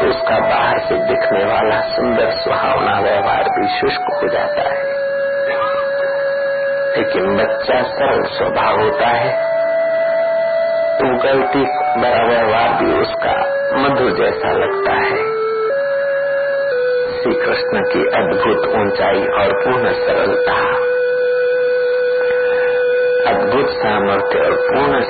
तो 0.01 0.07
उसका 0.07 0.39
बाहर 0.39 0.79
से 0.79 0.95
दिखने 0.95 1.45
वाला 1.45 1.81
सुंदर 1.81 2.31
सुहावना 2.31 3.01
व्यवहार 3.01 3.45
भी 3.45 3.81
शुष्क 3.81 4.01
हो 4.01 4.29
जाता 4.29 4.63
है। 4.63 4.93
लेकिन 6.97 7.37
बच्चा 7.37 7.83
सरल 7.83 8.23
स्वभाव 8.23 8.81
होता 8.81 9.07
है। 9.07 9.53
तो 10.99 11.23
गलती 11.23 11.65
बड़ा 12.01 12.23
व्यवहार 12.23 12.69
भी 12.69 12.99
उसका 12.99 13.35
मधुर 13.77 14.11
जैसा 14.11 14.53
लगता 14.53 14.93
है। 14.93 15.43
श्री 17.23 17.35
कृष्ण 17.35 17.81
की 17.81 18.01
अद्भुत 18.01 18.69
ऊंचाई 18.69 19.27
और 19.27 19.53
पूर्ण 19.53 19.93
सरलता। 19.93 20.92
अद्भुत 23.27 23.69
सामर्थ्य 23.71 24.39
और 24.39 24.55
पूर्ण 24.55 25.01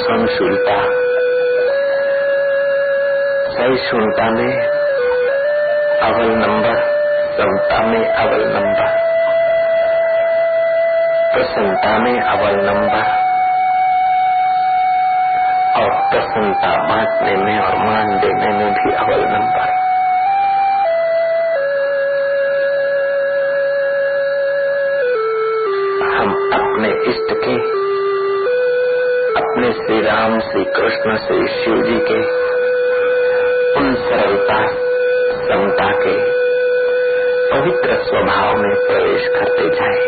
सहनशीलता। 0.00 0.74
सहिष्णुता 3.54 4.26
में 4.30 4.52
अवल 6.00 6.30
नंबर 6.36 6.76
समता 7.38 7.80
में 7.82 8.04
अवल 8.06 8.44
नंबर, 8.48 8.92
प्रसन्नता 11.34 11.98
में 11.98 12.20
अवल 12.20 12.56
नंबर, 12.64 13.04
और 15.80 15.90
प्रसन्नता 16.10 16.72
बांटने 16.88 17.36
में 17.36 17.58
और 17.60 17.76
मान 17.78 18.18
देने 18.18 18.52
में 18.52 18.72
भी 18.72 18.92
अवल 18.94 19.28
नंबर। 19.28 19.79
श्री 30.49 30.49
राम 30.49 30.49
श्री 30.49 30.63
कृष्ण 30.65 31.17
श्री 31.17 31.47
शिव 31.47 31.81
जी 31.83 31.99
के 31.99 32.19
उन 33.79 33.95
सरलता 33.95 34.67
समता 35.47 35.89
के 35.89 36.13
पवित्र 37.51 37.97
स्वभाव 38.03 38.57
में 38.57 38.75
प्रवेश 38.75 39.27
करते 39.27 39.69
जाए 39.75 39.99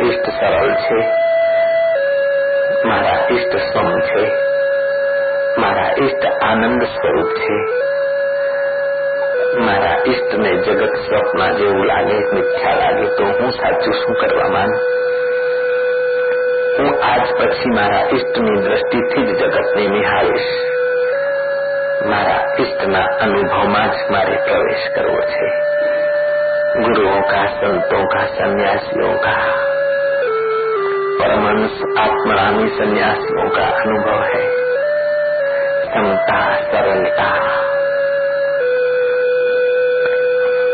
ઈષ્ટ 0.00 0.26
સરળ 0.30 0.74
છે 0.74 0.98
મારા 2.84 3.14
ઈષ્ટ 3.30 3.56
સ્વમ 3.56 4.00
છે 4.00 4.22
મારા 5.58 5.90
ઈષ્ટ 5.96 6.24
આનંદ 6.42 6.82
સ્વરૂપ 6.82 7.32
છે 7.32 7.58
મારા 9.60 9.96
ઈષ્ટને 10.06 10.50
જગત 10.56 10.96
સ્વપ્ન 10.96 11.56
જેવું 11.56 11.86
લાગે 11.86 12.18
મિથ્યા 12.32 12.74
લાગે 12.74 13.06
તો 13.16 13.24
હું 13.24 13.52
સાચું 13.52 13.94
શું 13.94 14.14
કરવા 14.14 14.48
માનું 14.48 14.80
હું 16.76 16.92
આજ 17.02 17.24
પછી 17.34 17.72
મારા 17.74 18.04
ઈષ્ટની 18.10 18.58
દ્રષ્ટિથી 18.60 19.26
જ 19.30 19.40
જગતને 19.40 19.88
નિહાળીશ 19.88 20.52
મારા 22.06 22.40
ઈષ્ટના 22.58 23.08
અનુભવમાં 23.20 23.90
જ 23.90 24.12
મારે 24.12 24.38
પ્રવેશ 24.44 24.86
કરવો 24.94 25.20
છે 25.32 25.50
गुरुओं 26.72 27.22
का 27.22 27.38
संतों 27.54 28.00
का 28.06 28.20
सन्यासियों 28.34 29.14
का 29.18 29.32
परमंश 31.20 31.80
आत्मरामी 31.98 32.68
सन्यासियों 32.76 33.48
का 33.48 33.64
अनुभव 33.80 34.22
है 34.24 34.44
समता 35.88 36.38
सरलता 36.64 37.26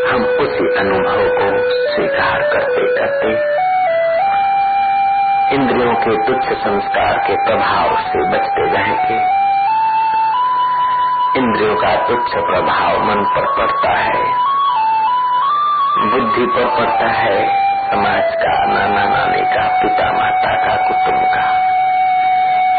हम 0.09 0.25
उसी 0.39 0.69
अनुभव 0.77 1.23
को 1.39 1.49
स्वीकार 1.87 2.47
करते 2.53 2.87
करते 2.93 3.33
इंद्रियों 5.52 5.94
के 5.94 6.26
तुच्छ 6.26 6.58
संस्कार 6.58 7.18
के 7.18 7.34
प्रभाव 7.34 7.96
से 7.96 8.28
बचते 8.28 8.70
जाएँगे 8.70 9.42
इंद्रियों 11.38 11.76
का 11.76 11.96
तुच्छ 11.96 12.32
प्रभाव 12.34 13.04
मन 13.04 13.24
पर 13.24 13.46
पड़ता 13.58 13.90
है। 13.90 14.24
बुद्धि 16.10 16.46
पर 16.46 16.64
पड़ता 16.78 17.06
है। 17.06 17.62
समाज 17.90 18.34
का, 18.34 18.66
नाना 18.66 19.04
नानी 19.04 19.40
का 19.40 19.80
पिता 19.82 20.12
माता 20.12 20.68
का, 20.68 20.76
कुटुंब 20.76 21.24
का। 21.24 21.72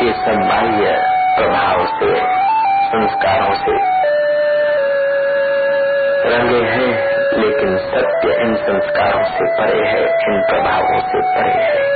ये 0.02 0.14
सब 0.14 0.48
बाह्य 0.48 1.04
प्रभाव 1.40 1.86
से, 1.86 2.20
संस्कारों 2.88 3.54
से 3.54 4.04
रंगे 6.30 6.70
हैं, 6.70 7.08
लेकिन 7.40 7.78
सत्य 7.78 8.42
इन 8.42 8.56
संस्कारों 8.56 9.24
से 9.24 9.62
परे 9.62 9.88
है, 9.88 10.04
इन 10.04 10.44
प्रभावों 10.50 11.00
से 11.00 11.22
परे 11.22 11.64
है। 11.64 11.93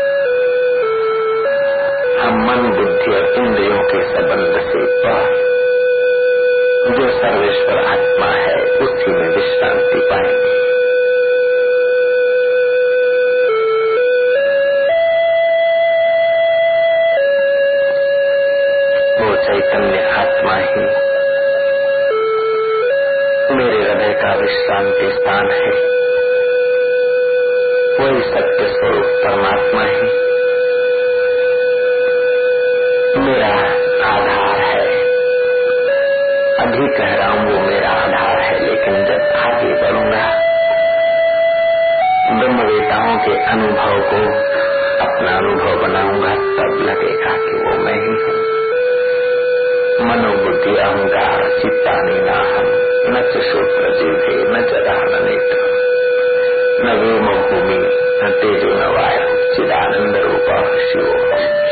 हम 2.18 2.48
मन 2.48 2.72
बुद्धि 2.72 3.16
और 3.16 3.34
इंद्रियों 3.34 3.80
के 3.80 4.04
संबंध 4.04 4.62
से 4.62 4.86
पर 4.86 5.48
जो 6.88 7.10
सर्वेश्वर 7.18 7.78
आत्मा 7.78 8.26
है, 8.26 8.64
उसी 8.64 9.12
में 9.12 9.30
विश्रांति 9.30 10.00
पाएँगे। 10.00 10.58
वो 19.24 19.36
चैतन्य 19.36 20.10
आत्मा 20.10 20.56
ही 20.58 21.08
मेरे 23.56 23.90
हृदय 23.90 24.14
का 24.14 24.36
विश्रांति 24.36 25.12
स्थान 25.12 25.52
है। 25.52 25.98
वही 28.00 28.22
सत्य 28.22 28.74
स्वरूप 28.74 29.06
परमात्मा 29.06 29.84
ही। 29.84 30.27
अभी 36.78 36.88
कह 36.88 37.16
रहा 37.16 37.30
हूँ, 37.30 37.52
वो 37.52 37.60
मेरा 37.60 37.90
आधार 37.90 38.40
है, 38.40 38.60
लेकिन 38.60 39.06
जब 39.06 39.38
आगे 39.38 39.82
बढ़ूँगा, 39.82 40.26
ब्रह्मवेताओं 42.40 43.18
के 43.18 43.44
अनुभव 43.46 44.02
को 44.10 44.20
अपना 45.06 45.38
अनुभव 45.38 45.88
बनाऊँगा, 45.88 46.36
तब 46.36 46.78
लगेगा 46.82 47.38
कि 47.38 47.54
वो 47.54 47.84
मैं 47.84 47.94
ही 47.94 48.24
हूँ। 48.24 48.48
मनोबुद्धि, 50.08 50.78
अहंकार, 50.78 51.60
चित्तानी 51.62 52.22
नाहम 52.22 52.66
न 53.14 53.22
च 53.22 53.42
शोत्र 53.42 53.94
जीवे 53.94 54.44
न 54.44 54.62
च 54.62 54.74
दान 54.74 55.26
नेत्र। 55.26 55.58
न 56.86 57.00
व्योम 57.00 57.26
भूमि 57.26 57.90
न 58.24 58.30
तेजो 58.30 58.70
न 58.70 58.96
वाय 58.96 59.18
चिदानंद 59.56 60.16
रूप 60.16 60.66
शिवो 60.80 61.18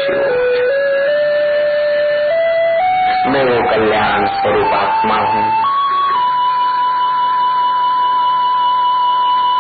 शिवो। 0.05 0.74
मैं 3.25 3.43
वो 3.43 3.69
कल्याण 3.69 4.25
स्वरूप 4.25 4.73
आत्मा 4.73 5.15
हूँ। 5.15 5.51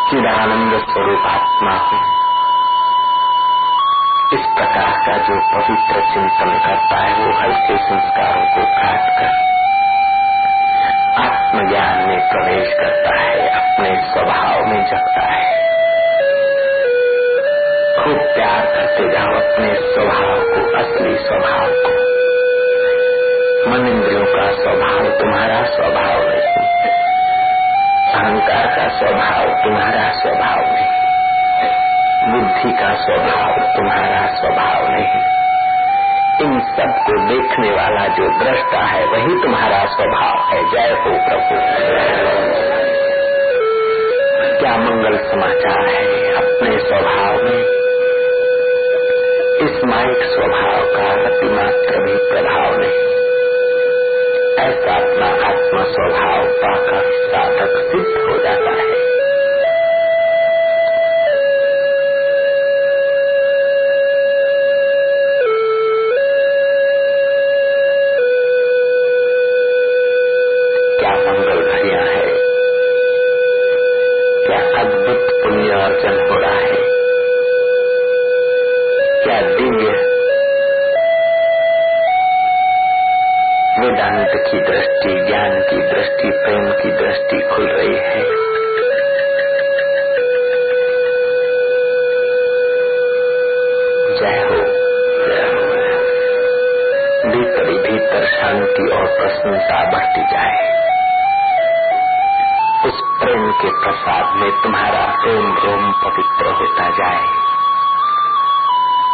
चिदानंद 0.09 0.81
स्वरूप 0.89 1.25
आत्मा 1.25 1.71
हूँ। 1.71 1.99
इस 4.33 4.45
प्रकार 4.45 4.91
का 4.91 5.17
जो 5.17 5.39
पवित्र 5.53 6.13
चिंतन 6.13 6.59
करता 6.67 6.97
है, 6.97 7.25
वो 7.25 7.39
हल्के 7.41 7.77
संस्कारों 7.77 8.45
को 8.45 8.61
काट 8.61 9.09
कर, 9.19 9.31
आत्मज्ञान 11.21 12.07
में 12.07 12.29
प्रवेश 12.29 12.73
करता 12.73 13.19
है, 13.19 13.49
अपने 13.49 13.95
स्वभाव 14.11 14.65
में 14.65 14.85
जगता 14.85 15.21
है। 15.21 15.55
खूब 18.03 18.33
प्यार 18.33 18.65
करते 18.65 19.11
जाओ 19.11 19.33
अपने 19.35 19.75
स्वभाव 19.75 20.39
को, 20.39 20.77
असली 20.77 21.17
स्वभाव 21.17 21.67
को। 21.67 22.04
मन 23.67 23.87
इंद्रियों 23.87 24.25
का 24.25 24.51
स्वभाव 24.51 25.19
तुम्हारा 25.19 25.63
स्वभाव 25.63 26.29
नहीं 26.29 26.41
अहंकार 28.13 28.67
का 28.67 28.87
स्वभाव 28.87 29.63
तुम्हारा 29.63 30.11
स्वभाव 30.11 30.73
नहीं 30.73 31.05
बुद्धि 32.31 32.71
का 32.71 32.93
स्वभाव 32.93 33.73
तुम्हारा 33.77 34.35
स्वभाव 34.35 34.91
नहीं 34.91 35.35
इन 36.41 36.59
सबको 36.59 37.27
देखने 37.27 37.71
वाला 37.71 38.07
जो 38.07 38.39
दृष्टा 38.39 38.77
है, 38.77 39.05
वही 39.05 39.41
तुम्हारा 39.41 39.85
स्वभाव 39.85 40.53
है। 40.53 40.71
जय 40.71 40.93
हो 40.93 41.09
प्रभु। 41.09 41.55
क्या 44.59 44.77
मंगल 44.77 45.17
समाचार 45.17 45.87
है 45.87 46.33
अपने 46.33 46.79
स्वभाव 46.79 47.43
में? 47.43 47.61
इस 49.55 49.83
माइक 49.83 50.23
स्वभाव 50.23 50.85
का 50.85 51.11
अतिमात्र 51.25 52.03
भी 52.03 52.15
प्रभाव 52.15 52.79
नहीं। 52.79 53.24
ऐसा 54.59 54.95
अपना 54.95 55.27
आत्मा 55.47 55.83
स्वभाव 55.83 56.47
पाकर 56.47 57.11
साधक 57.11 57.77
सिद्ध 57.91 58.31
हो 58.31 58.37
जाता 58.43 58.71
है। 58.71 59.14
की 84.37 84.59
दृष्टि, 84.59 85.25
ज्ञान 85.27 85.51
की 85.51 85.77
दृष्टि, 85.77 86.29
प्रेम 86.29 86.71
की 86.71 86.91
दृष्टि 86.91 87.55
खुल 87.55 87.67
रही 87.67 87.95
है। 87.95 88.23
जय 94.15 94.47
हो। 94.47 94.85
भीतर 97.29 97.89
भीतर 97.89 98.27
शांति 98.27 98.91
और 98.91 99.05
प्रसन्नता 99.05 99.91
बढ़ती 99.91 100.21
जाए। 100.21 100.75
उस 102.85 103.01
प्रेम 103.21 103.51
के 103.51 103.69
प्रसाद 103.69 104.35
में 104.35 104.51
तुम्हारा 104.63 105.15
प्रेम 105.23 105.53
रोम 105.53 105.91
पवित्र 105.91 106.45
होता 106.45 106.89
जाए। 106.89 107.25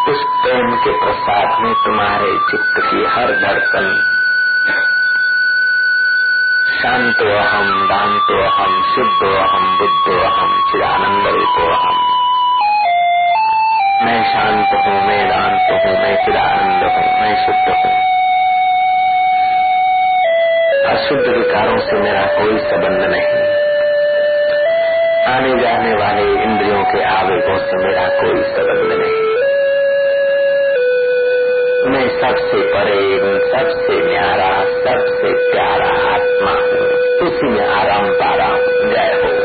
उस 0.10 0.24
प्रेम 0.44 0.76
के 0.76 0.92
प्रसाद 1.06 1.62
में 1.62 1.74
तुम्हारे 1.74 2.32
चित्त 2.34 2.92
की 2.92 3.06
हर 3.06 3.28
धड़कन 3.28 4.18
शांतो 6.82 7.38
अहम 7.38 7.88
दांतो 7.88 8.42
अहम 8.42 8.82
शुद्धो 8.84 9.36
अहम 9.36 9.78
बुद्धो 9.78 10.20
अहम 10.22 10.62
चिदानंद 10.72 11.28
रूपो 11.28 11.68
अहम 11.72 11.98
मैं 14.06 14.24
शांत 14.24 14.86
हूँ, 14.86 15.08
मैं 15.08 15.30
दांत 15.30 15.86
हूँ, 15.86 15.94
मैं 15.94 16.26
चिदानंद 16.26 16.84
हूँ, 16.84 17.22
मैं 17.22 17.46
शुद्ध 17.46 17.70
हूँ। 17.70 17.92
अशुद्ध 20.86 21.28
विकारों 21.38 21.78
से 21.78 22.00
मेरा 22.00 22.26
कोई 22.26 22.58
संबंध 22.58 23.02
नहीं। 23.10 23.62
आने 25.34 25.62
जाने 25.62 25.94
वाले 25.94 26.44
इंद्रियों 26.44 26.84
के 26.84 27.04
आवेगों 27.04 27.58
से 27.58 27.88
मेरा 27.88 28.08
कोई 28.08 28.44
संबंध 28.44 29.00
नहीं। 29.00 29.41
मैं 31.86 32.22
सबसे 32.22 32.62
परे 32.62 33.18
सबसे 33.52 34.08
न्यारा, 34.08 34.66
सबसे 34.66 35.52
प्यारा 35.52 35.90
आत्मा 35.90 36.52
हूँ। 36.52 36.88
उसी 37.28 37.50
में 37.50 37.68
आराम 37.68 38.14
पा 38.14 38.36
रहा 38.36 38.54
हूँ। 38.54 38.66
जय 38.66 39.22
हो। 39.24 39.41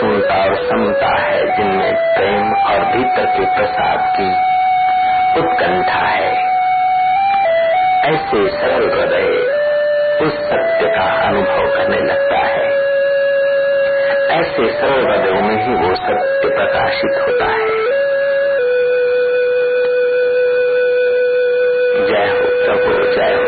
सहिष्णुता 0.00 0.44
और 0.44 0.54
समता 0.54 1.22
है, 1.22 1.56
जिनमें 1.56 1.94
प्रेम 1.94 2.52
और 2.52 2.80
भीतर 2.80 3.26
के 3.26 3.44
प्रसाद 3.44 4.12
की 4.16 4.28
उत्कंठा 5.40 6.06
है। 6.06 6.32
ऐसे 8.14 8.48
सरल 8.48 8.90
हृदय 8.90 9.28
उस 10.24 10.34
सत्य 10.34 10.88
का 10.88 11.28
अनुभव 11.28 11.76
करने 11.76 11.96
लगता 11.96 12.38
है। 12.38 12.66
ऐसे 14.40 14.80
सरल 14.80 15.10
हृदयों 15.10 15.42
में 15.42 15.66
ही 15.66 15.74
वो 15.74 15.94
सत्य 15.94 16.48
प्रकाशित 16.48 17.22
होता 17.22 17.44
है। 17.44 17.68
जय 22.06 22.32
हो 22.32 22.64
प्रभु, 22.64 23.14
जय 23.14 23.34
हो 23.34 23.39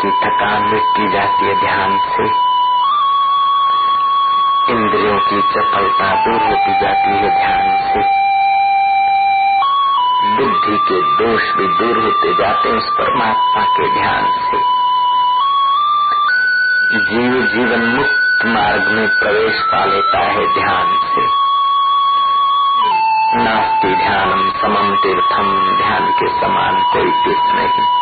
की 0.00 0.10
थकान 0.10 0.62
मिटती 0.62 1.12
जाती 1.12 1.46
है 1.46 1.60
ध्यान 1.60 1.98
से। 1.98 2.48
इंद्रियों 4.72 5.18
की 5.18 5.42
चपलता 5.42 6.24
दूर 6.24 6.42
होती 6.42 6.72
जाती 6.80 7.10
है 7.10 7.30
ध्यान 7.30 7.92
से। 7.92 8.18
बुद्धि 10.36 10.78
के 10.78 11.00
दोष 11.00 11.42
भी 11.42 11.66
दूर 11.66 12.04
होते 12.04 12.34
जाते 12.34 12.68
हैं 12.68 12.76
उस 12.76 12.84
परमात्मा 12.84 13.64
के 13.64 14.00
ध्यान 14.00 14.24
से। 14.24 14.78
जीव 16.98 17.42
जीवन 17.42 17.96
मुक्त 17.96 18.46
मार्ग 18.46 18.92
में 18.92 19.08
प्रवेश 19.08 19.60
पा 19.60 19.84
लेता 19.84 20.18
है 20.18 20.46
ध्यान 20.54 20.86
से। 20.86 21.48
नास्ती 23.44 23.96
ध्यानम 23.96 24.50
समम 24.50 24.96
तीर्थम 24.96 25.76
ध्यान 25.76 26.10
के 26.10 26.40
समान 26.40 26.82
कोई 26.92 27.10
तीर्थ 27.10 27.54
नहीं। 27.54 27.97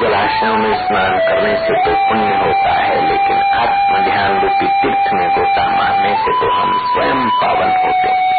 जलाशयों 0.00 0.56
में 0.56 0.86
स्नान 0.86 1.18
करने 1.18 1.52
से 1.56 1.74
तो 1.84 1.92
पुण्य 2.08 2.32
होता 2.36 2.72
है, 2.72 2.96
लेकिन 3.08 3.38
आत्म 3.52 4.02
ध्यान 4.04 4.40
रूपी 4.40 4.66
तीर्थ 4.66 5.06
में 5.12 5.28
गोता 5.30 5.68
मारने 5.68 6.10
से 6.16 6.32
तो 6.32 6.50
हम 6.52 6.72
स्वयं 6.78 7.28
पावन 7.42 7.70
होते 7.84 8.08
हैं। 8.08 8.34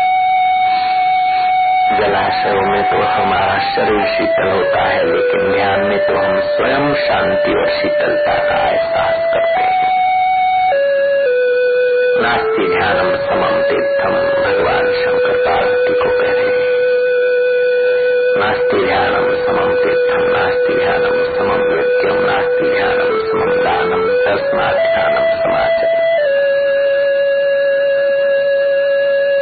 जलाशयों 1.99 2.61
में 2.61 2.83
तो 2.91 3.01
हमारा 3.01 3.57
शरीर 3.75 4.05
शीतल 4.17 4.51
होता 4.51 4.81
है, 4.81 5.03
लेकिन 5.05 5.51
ध्यान 5.53 5.79
में 5.79 6.07
तो 6.07 6.17
हम 6.17 6.39
स्वयं 6.39 6.93
शांति 7.07 7.53
और 7.59 7.69
शीतलता 7.81 8.37
का 8.49 8.69
एहसास 8.69 9.17
करते 9.33 9.63
हैं। 9.63 9.91
नास्ति 12.21 12.67
ध्यानम 12.77 13.15
समम 13.25 13.61
तीर्थम 13.61 14.13
भगवान 14.43 14.85
शंकर 14.93 15.35
पार्वती 15.45 15.93
को 15.93 16.09
कह 16.09 16.21
रहे 16.21 16.29
हैं। 16.29 16.36
नास्ति 18.39 18.85
ध्यानम, 18.85 19.45
समम 19.45 19.75
तीर्थम, 19.75 20.21
नास्ति 20.21 20.73
ध्यानम, 20.73 21.35
समम 21.35 21.79
यज्ञम 21.79 22.25
नास्ति 22.25 22.69
ध्यानम, 22.69 23.19
समम 23.19 23.63
दानम, 23.63 24.03
तस्मात 24.03 24.75
ध्यानम 24.75 25.41
समाचर। 25.41 25.97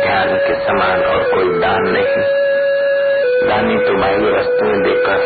ध्यान 0.01 0.37
के 0.37 0.55
समान 0.55 1.03
और 1.03 1.23
कोई 1.23 1.59
दान 1.59 1.81
नहीं। 1.81 2.45
दानी 3.49 3.77
तो 3.77 3.93
बाह्य 3.93 4.39
वस्तुएँ 4.39 4.81
देकर 4.81 5.17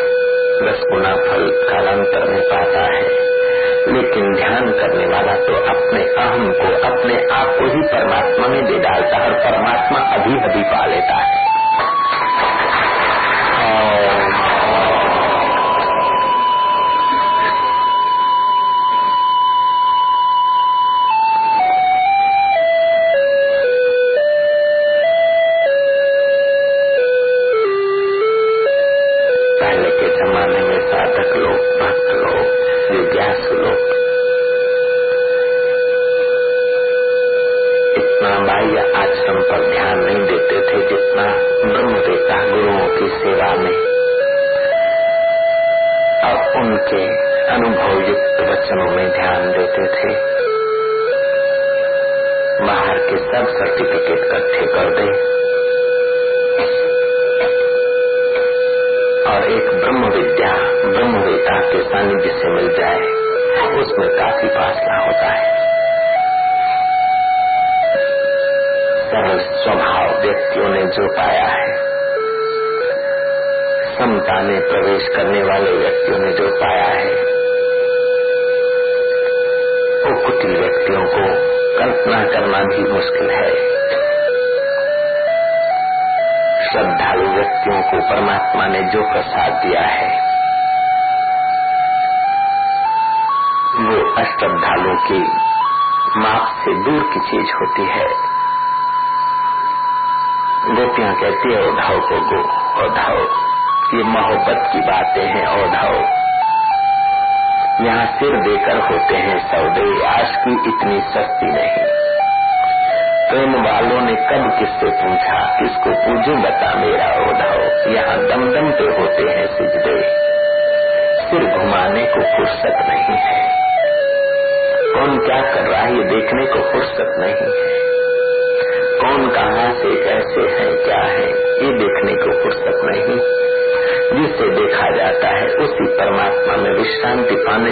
दस 0.67 0.83
गुना 0.91 1.15
फल 1.15 1.51
कालांतर 1.51 2.29
में 2.29 2.41
पाता 2.41 2.79
है। 2.79 3.29
लेकिन 3.93 4.35
ध्यान 4.35 4.71
करने 4.71 5.05
वाला 5.05 5.35
तो 5.35 5.53
अपने 5.53 6.03
अहम 6.03 6.53
को 6.53 6.87
अपने 6.87 7.33
आप 7.33 7.47
को 7.47 7.65
ही 7.65 7.81
परमात्मा 7.81 8.47
में 8.47 8.65
दे 8.65 8.79
डालता 8.79 9.17
है 9.17 9.31
और 9.31 9.33
परमात्मा 9.33 9.99
अभी 9.99 10.33
अभी 10.33 10.63
पा 10.63 10.85
लेता 10.85 11.15
है। 11.15 11.38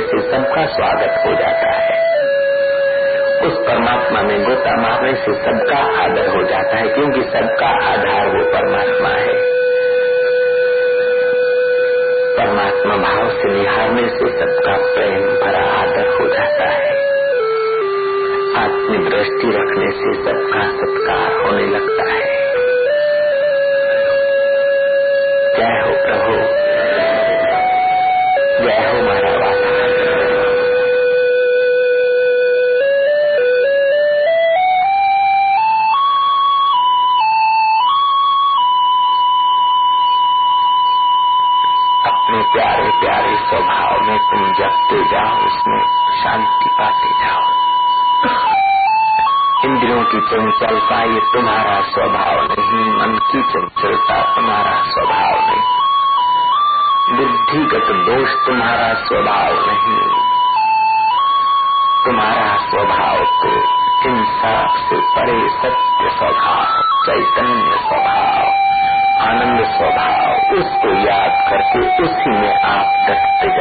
से 0.07 0.21
सबका 0.21 0.65
स्वागत 0.65 1.25
हो 1.25 1.31
जाता 1.33 1.71
है। 1.71 1.97
उस 3.47 3.57
परमात्मा 3.57 4.21
में 4.21 4.43
गोता 4.43 4.81
मारने 4.81 5.15
से 5.15 5.33
सबका 5.33 6.03
आदर 6.03 6.27
हो 6.27 6.43
जाता 6.43 6.75
है, 6.75 6.87
क्योंकि 6.87 7.21
सबका 7.21 7.67
आधार 7.67 8.27
वो 8.27 8.43
परमात्मा 8.43 9.09
है। 9.09 9.57
परमात्मा 12.37 12.97
भाव 12.97 13.29
से 13.29 13.49
निहारने 13.49 14.07
से 14.07 14.39
सबका 14.39 14.77
प्रेम 14.77 15.21
भरा 15.21 15.81
आदर 15.81 16.07
हो 16.07 16.27
जाता 16.27 16.63
है। 16.63 16.97
आत्मी 18.63 18.97
दृष्टि 18.97 19.51
रखने 19.51 19.91
से 19.91 20.13
सबका 20.13 20.61
सत्कार 20.69 21.45
होने 21.45 21.67
लगता 21.67 22.13
है। 22.13 22.37
जय 25.55 25.89
हो 25.89 26.03
प्रभु। 26.05 26.46
की 50.37 50.51
चंचलता 50.51 51.03
ये 51.03 51.19
तुम्हारा 51.19 51.81
स्वभाव 51.81 52.41
नहीं, 52.41 52.91
मन 52.91 53.19
की 53.31 53.41
चंचलता 53.41 54.35
तुम्हारा 54.35 54.83
स्वभाव 54.83 55.49
नहीं। 55.49 55.61
बुद्धिगत 57.17 57.85
दोष 57.91 58.45
तुम्हारा 58.45 58.93
स्वभाव 58.93 59.53
नहीं। 59.53 60.09
तुम्हारा 62.05 62.57
स्वभाव 62.57 63.17
तो 63.17 63.77
इंसाफ 64.09 64.71
से 64.77 64.95
परे 64.95 65.49
सत्य 65.49 66.09
स्वभाव, 66.17 66.65
चैतन्य 67.05 67.77
स्वभाव, 67.77 68.43
आनंद 69.27 69.65
स्वभाव, 69.65 70.31
उसको 70.59 70.93
याद 70.93 71.31
करके 71.49 72.03
उसी 72.03 72.29
में 72.29 72.61
आप 72.61 73.09
डटते 73.09 73.56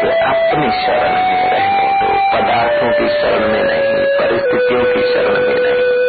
मुझे 0.00 0.12
अपनी 0.12 0.86
शरण 0.86 1.12
में 1.12 1.50
रहने 1.50 1.88
दो। 1.88 2.36
पदार्थों 2.36 2.92
की 2.92 3.08
शरण 3.08 3.52
में 3.52 3.62
नहीं, 3.62 4.04
परिस्थितियों 4.04 4.84
की 4.84 5.12
शरण 5.12 5.46
में 5.46 5.54
नहीं। 5.54 6.00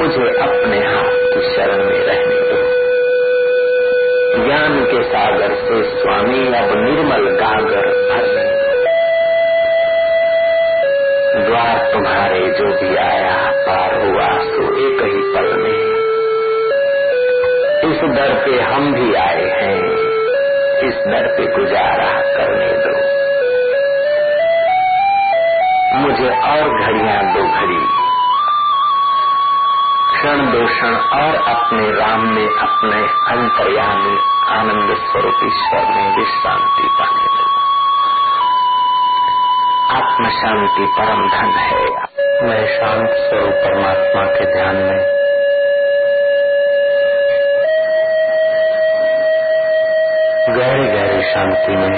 मुझे 0.00 0.42
अपने 0.42 0.78
हाथ 0.78 1.34
की 1.34 1.56
शरण 1.56 1.84
में 1.84 2.00
रहने 2.00 2.40
दो। 2.40 2.60
ज्ञान 4.44 4.84
के 4.84 5.02
सागर 5.02 5.54
से 5.54 6.02
स्वामी 6.02 6.46
अब 6.46 6.84
निर्मल 6.84 7.30
गागर 7.30 7.86
भरने 7.86 8.50
द्वार 11.44 11.92
तुम्हारे 11.92 12.40
जो 12.40 12.80
भी 12.80 12.96
आया, 12.96 13.52
पार 13.52 13.94
हुआ 13.94 14.28
सो 14.38 14.88
एक 14.88 15.02
ही 15.02 15.22
पल 15.36 15.56
में। 15.56 15.90
इस 17.92 18.16
दर 18.18 18.44
पे 18.44 18.60
हम 18.60 18.94
भी 18.94 19.14
आए 19.14 19.48
हैं। 19.62 20.19
इस 20.84 20.94
दर 20.94 21.36
पे 21.36 21.46
गुजारा 21.46 22.20
करने 22.20 22.72
दो। 22.72 23.20
मुझे 25.96 26.28
और 26.28 26.82
घड़ियाँ 26.82 27.34
दो 27.34 27.42
घड़ी। 27.42 28.00
क्षण 30.16 30.52
दो 30.52 30.66
क्षण 30.66 30.94
और 30.96 31.34
अपने 31.34 31.90
राम 31.90 32.20
में, 32.20 32.48
अपने 32.48 33.02
अंतर्यामी 33.32 34.18
आनंद 34.48 34.96
स्वरूप 34.96 35.34
ईश्वर 35.44 35.80
में 35.80 36.16
विश्रांति 36.16 36.88
पाने 36.98 37.26
दो। 37.26 37.50
आत्म 39.94 40.28
शांति 40.28 40.86
परम 40.98 41.28
धन 41.28 41.58
है। 41.58 41.84
मैं 42.42 42.78
शांत 42.78 43.10
स्वरूप 43.10 43.54
परमात्मा 43.54 44.24
के 44.24 44.54
ध्यान 44.54 44.76
में 44.76 45.19
शांति 51.29 51.75
में 51.75 51.95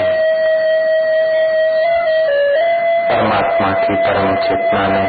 परमात्मा 3.08 3.72
की 3.82 3.96
परम 4.02 4.34
चेतना 4.42 4.82
में 4.88 5.08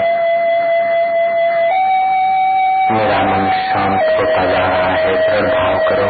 मेरा 2.91 3.19
मन 3.23 3.45
शांत 3.61 4.09
होता 4.17 4.45
जा 4.45 4.65
रहा 4.67 4.91
है 4.95 5.15
दृढ़ 5.19 5.49
भाव 5.49 5.79
करो 5.89 6.09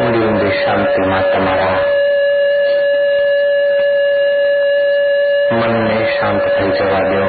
ઊંડી 0.00 0.18
ઊંડી 0.24 0.50
શાંતિમાં 0.58 1.24
તમારા 1.30 1.70
મનને 5.52 5.96
શાંત 6.14 6.44
થઈ 6.54 6.70
જવા 6.72 7.00
દો 7.10 7.22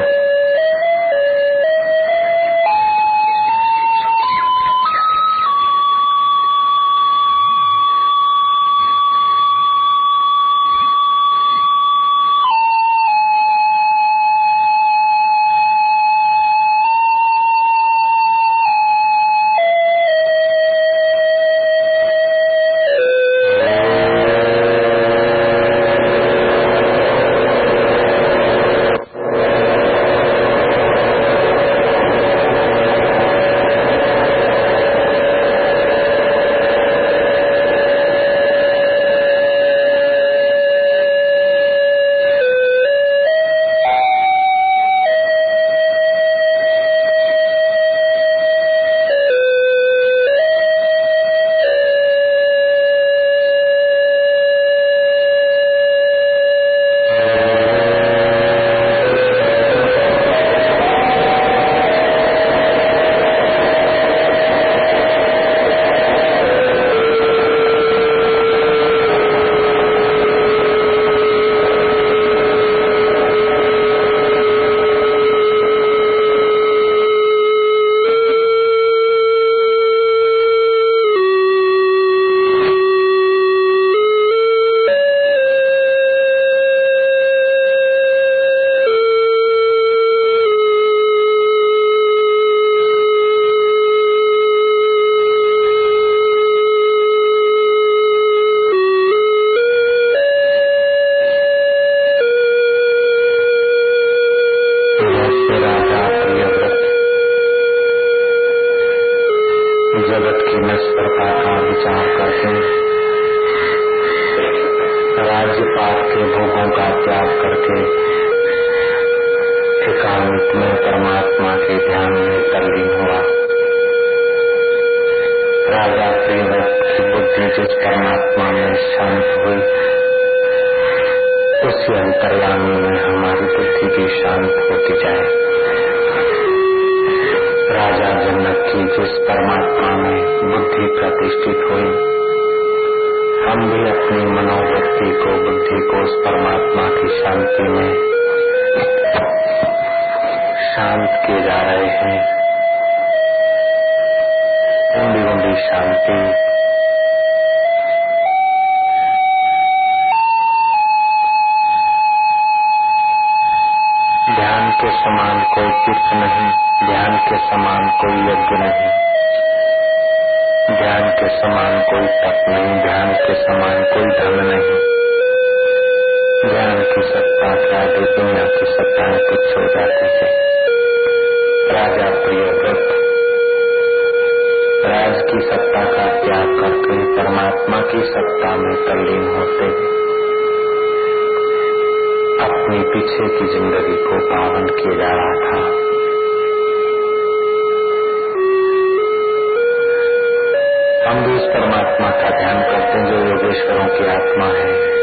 आत्मा 201.94 202.10
का 202.10 202.30
ध्यान 202.30 202.62
करते 202.62 202.98
हैं, 202.98 203.06
जो 203.06 203.18
योगेश्वरों 203.18 203.86
की 203.86 204.06
आत्मा 204.06 204.46
है। 204.46 204.94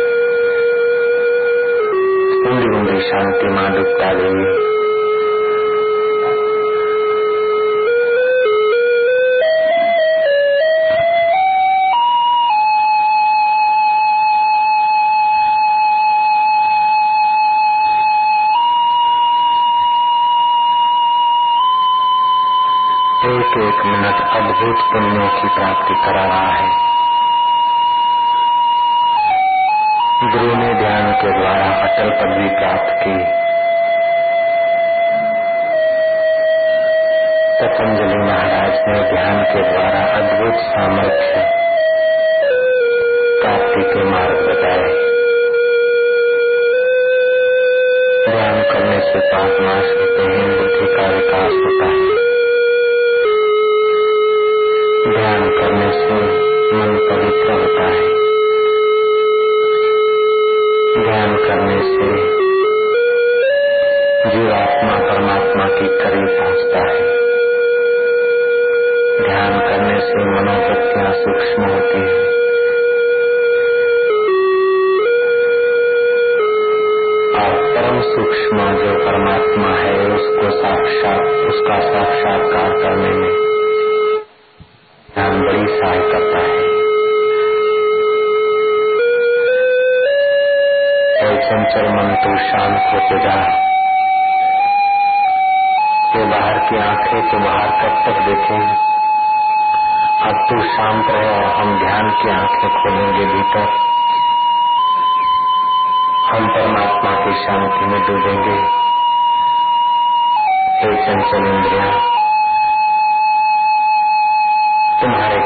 उंगली 2.52 2.78
उंगली 2.78 3.02
शांति, 3.02 3.48
माँ 3.48 3.76
डुबता 3.76 4.14
देवी। 4.14 4.81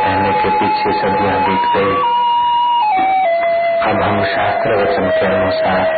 कहने 0.05 0.31
के 0.31 0.49
पीछे 0.49 0.91
सदियाँ 0.91 1.37
बीत 1.45 1.63
गई। 1.75 1.93
अब 3.85 4.03
हम 4.03 4.23
शास्त्र 4.23 4.75
वचन 4.75 5.09
के 5.09 5.25
अनुसार, 5.25 5.95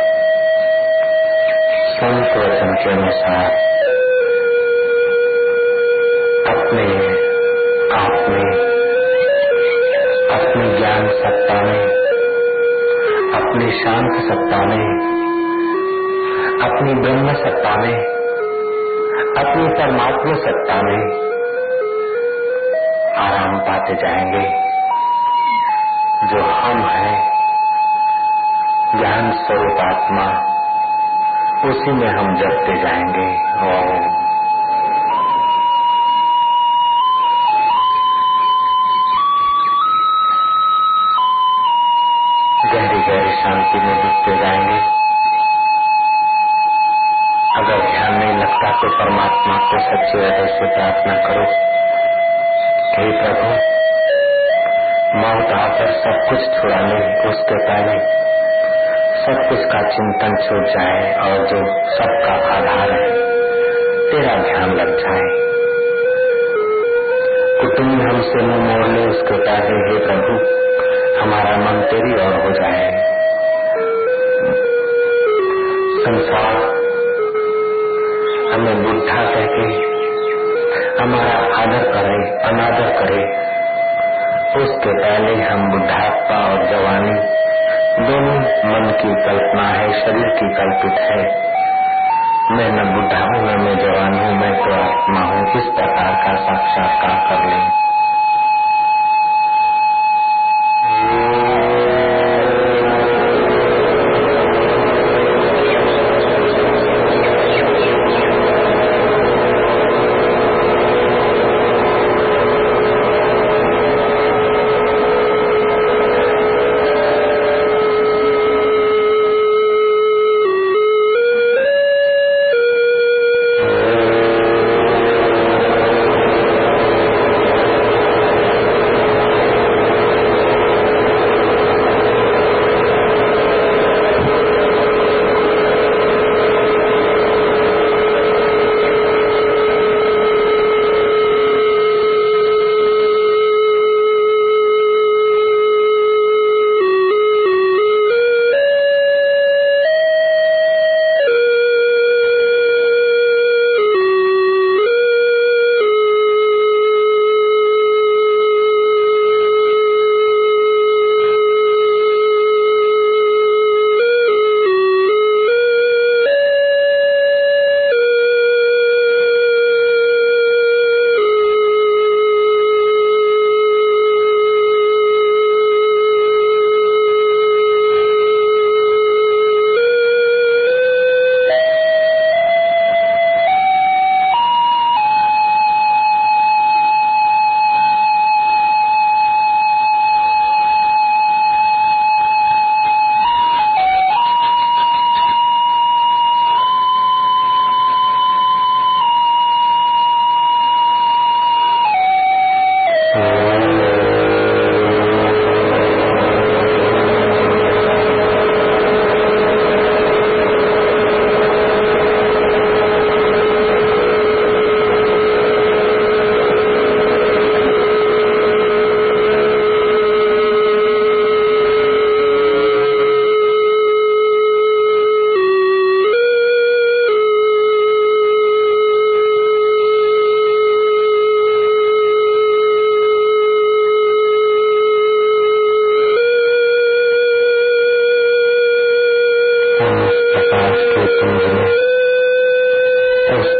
संत 1.90 2.36
वचन 2.36 2.74
के 2.74 2.90
अनुसार, 2.90 3.50
अपने 6.54 6.86
आप 7.98 8.26
में, 8.28 8.50
अपने 10.38 10.78
ज्ञान 10.78 11.08
सत्ता 11.08 11.62
में, 11.62 11.86
अपनी 13.34 13.70
शांत 13.84 14.20
सत्ता 14.20 14.66
में, 14.66 14.88
अपनी 16.62 16.94
ब्रह्म 16.94 17.32
सत्ता 17.32 17.76
में, 17.76 17.96
अपनी 19.38 19.68
परमात्मा 19.68 20.34
सत्ता 20.34 20.82
में 20.82 21.28
आराम 23.18 23.58
पाते 23.58 23.94
जाएँगे। 23.94 24.68
जो 26.26 26.42
हम 26.42 26.82
हैं 26.88 27.38
ज्ञान 28.96 29.32
स्वरूप 29.32 29.78
आत्मा, 29.78 30.26
उसी 31.70 31.92
में 31.92 32.08
हम 32.08 32.36
जपते 32.36 32.82
जाएँगे 32.82 33.26
और 33.60 34.17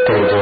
उस 0.09 0.38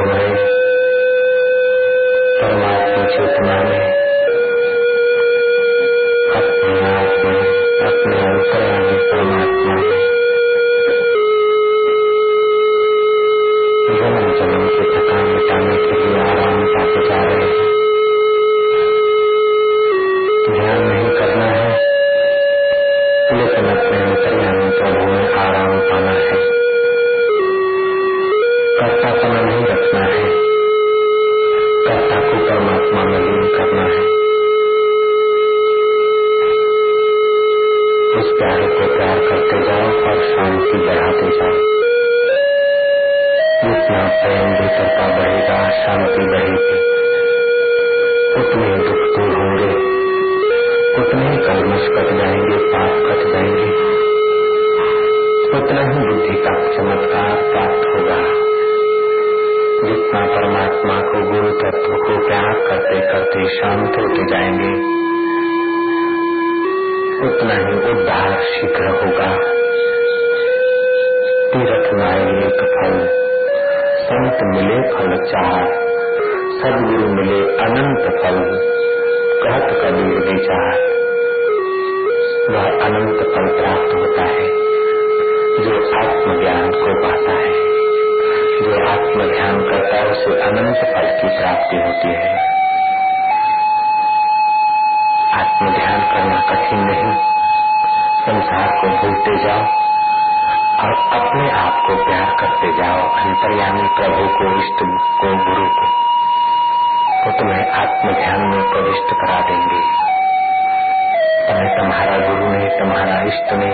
इष्ट 113.28 113.54
ने 113.54 113.72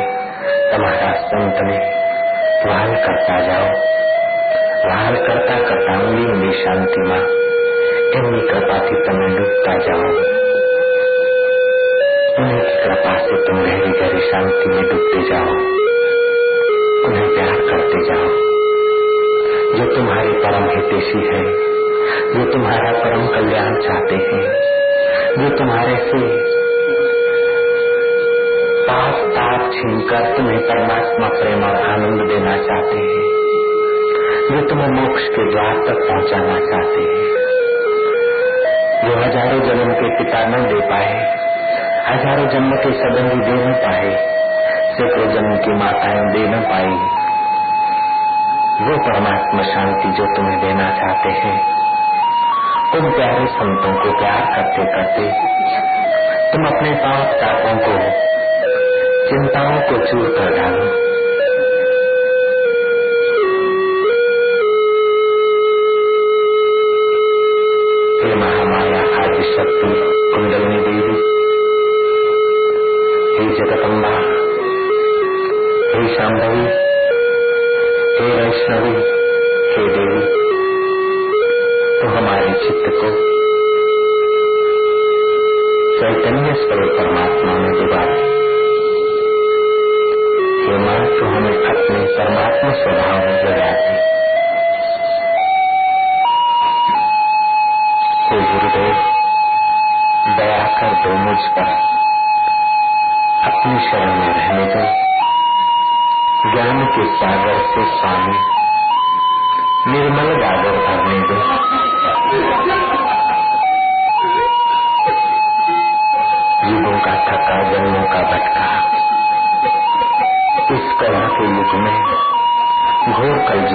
तुम्हारा 0.72 1.12
संत 1.26 1.64
ने 1.64 1.80
वहाल 2.66 2.96
करता 3.02 3.40
जाओ 3.42 3.68
वहाल 4.86 5.16
करता 5.26 5.60
करता 5.68 6.00
उंगली 6.00 6.26
उंगली 6.26 6.54
शांति 6.64 7.10
में 7.10 7.20
એમની 8.18 8.42
કૃપાથી 8.42 8.98
તમે 9.06 9.26
ડૂબતા 9.32 9.74
જાઓ 9.86 10.12
उन्हीं 12.40 12.60
की 12.62 12.74
कृपा 12.84 13.14
से 13.18 13.38
तुम 13.46 13.58
गहरी 13.62 13.92
गहरी 13.92 14.20
शांति 14.22 14.68
में 14.68 14.84
डूबते 14.90 15.22
जाओ 15.30 15.56
उन्हें 17.08 17.28
प्यार 17.36 17.56
करते 17.70 18.02
जाओ 18.10 18.28
जो 19.74 19.88
तुम्हारे 19.96 20.34
परम 20.44 20.68
हितेशी 20.70 21.24
है 21.28 21.42
जो 22.34 22.46
तुम्हारा 22.54 22.92
परम 23.00 23.26
कल्याण 23.28 23.80
चाहते 23.82 24.22
हैं 24.26 24.44
जो 25.34 25.50
तुम्हारे 25.58 25.98
से 26.06 26.22
पाप 28.93 29.73
छीन 29.73 30.01
कर 30.01 30.37
तुम्हें 30.37 30.61
परमात्मा 30.61 31.29
प्रेम 31.29 31.65
और 31.65 31.77
आनंद 31.77 32.29
देना 32.29 32.57
चाहते 32.57 32.97
हैं। 32.97 33.23
जो 34.51 34.69
तुम्हें 34.69 34.89
मोक्ष 34.89 35.23
के 35.23 35.51
द्वार 35.51 35.75
तक 35.75 36.09
पहुंचाना 36.11 36.61
चाहते 36.61 37.01
हैं। 37.01 37.33
जो 39.05 39.17
हज़ारों 39.17 39.61
जन्म 39.61 39.93
के 39.93 40.19
पिता 40.19 40.47
न 40.47 40.51
दे 40.51 40.81
पाए, 40.81 41.15
हज़ारों 42.09 42.49
जन्म 42.49 42.77
के 42.77 42.93
सदंगी 42.93 43.51
दे 43.51 43.67
न 43.67 43.73
पाए, 43.73 44.17
सैकड़ों 44.93 45.33
जन्म 45.33 45.57
की 45.57 45.75
माताएँ 45.75 46.33
दे 46.33 46.49
न 46.49 46.61
पाई। 46.61 46.95
वो 48.89 48.99
परमात्मा 48.99 49.63
शांति 49.63 50.09
जो 50.09 50.25
तुम्हें 50.37 50.61
देना 50.61 50.91
चाहते 50.91 51.29
हैं, 51.29 51.83
उन 52.93 53.11
प्यारे 53.11 53.47
संतों 53.47 54.05
को 54.05 54.19
प्यार 54.19 54.57
करते 54.57 54.85
करते 54.85 55.53
तुम 56.53 56.67
अपने 56.67 56.91
पाप 56.91 57.27
तापों 57.27 57.79
को 57.79 58.32
चिंताओं 59.33 59.77
को 59.91 59.99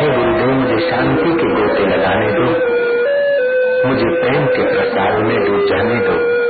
हे 0.00 0.08
गुरुदेव 0.08 0.48
मुझे 0.48 0.90
शांति 0.90 1.30
के 1.30 1.54
गोते 1.54 1.86
लगाने 1.86 2.32
दो, 2.32 2.44
मुझे 3.88 4.20
प्रेम 4.20 4.46
के 4.46 4.72
प्रसाद 4.72 5.18
में 5.18 5.44
डूब 5.44 5.66
जाने 5.66 5.94
दो। 5.94 6.44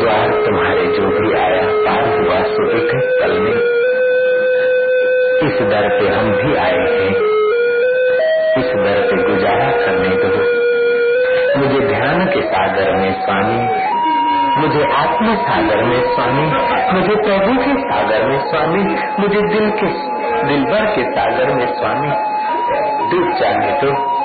द्वार 0.00 0.46
तुम्हारे 0.46 0.86
जो 0.86 1.06
भी 1.06 1.32
आया, 1.32 1.62
पार 1.62 2.08
हुआ 2.08 2.42
सो 2.42 2.70
एक 2.70 3.18
पल 3.22 3.38
में, 3.38 3.54
इस 5.48 5.62
दर 5.62 6.00
पे 6.00 6.08
हम 6.08 6.32
भी 6.32 6.56
आए 6.56 6.78
हैं। 6.78 7.10
इस 8.58 8.66
दर 8.66 9.08
पे 9.10 9.22
गुजारा 9.22 9.70
करने 9.70 10.08
दो। 10.08 10.60
मुझे 11.58 11.86
ध्यान 11.86 12.26
के 12.26 12.42
सागर 12.42 12.92
में 12.92 13.22
स्वामी 13.22 13.89
मुझे 14.58 14.84
आत्म 14.92 15.34
सागर 15.36 15.82
में 15.82 16.14
स्वामी, 16.14 16.46
मुझे 16.94 17.14
प्रभु 17.14 17.60
के 17.60 17.80
सागर 17.80 18.28
में 18.28 18.50
स्वामी, 18.50 18.84
मुझे 19.20 19.42
दिल 19.42 19.70
के 19.70 19.86
दिल 20.46 20.64
भर 20.64 20.86
के 20.86 21.02
सागर 21.10 21.54
में 21.54 21.74
स्वामी। 21.74 22.08
डूब 23.10 23.32
जाने 23.32 23.70
दो। 23.72 23.88
मुझे 23.88 24.19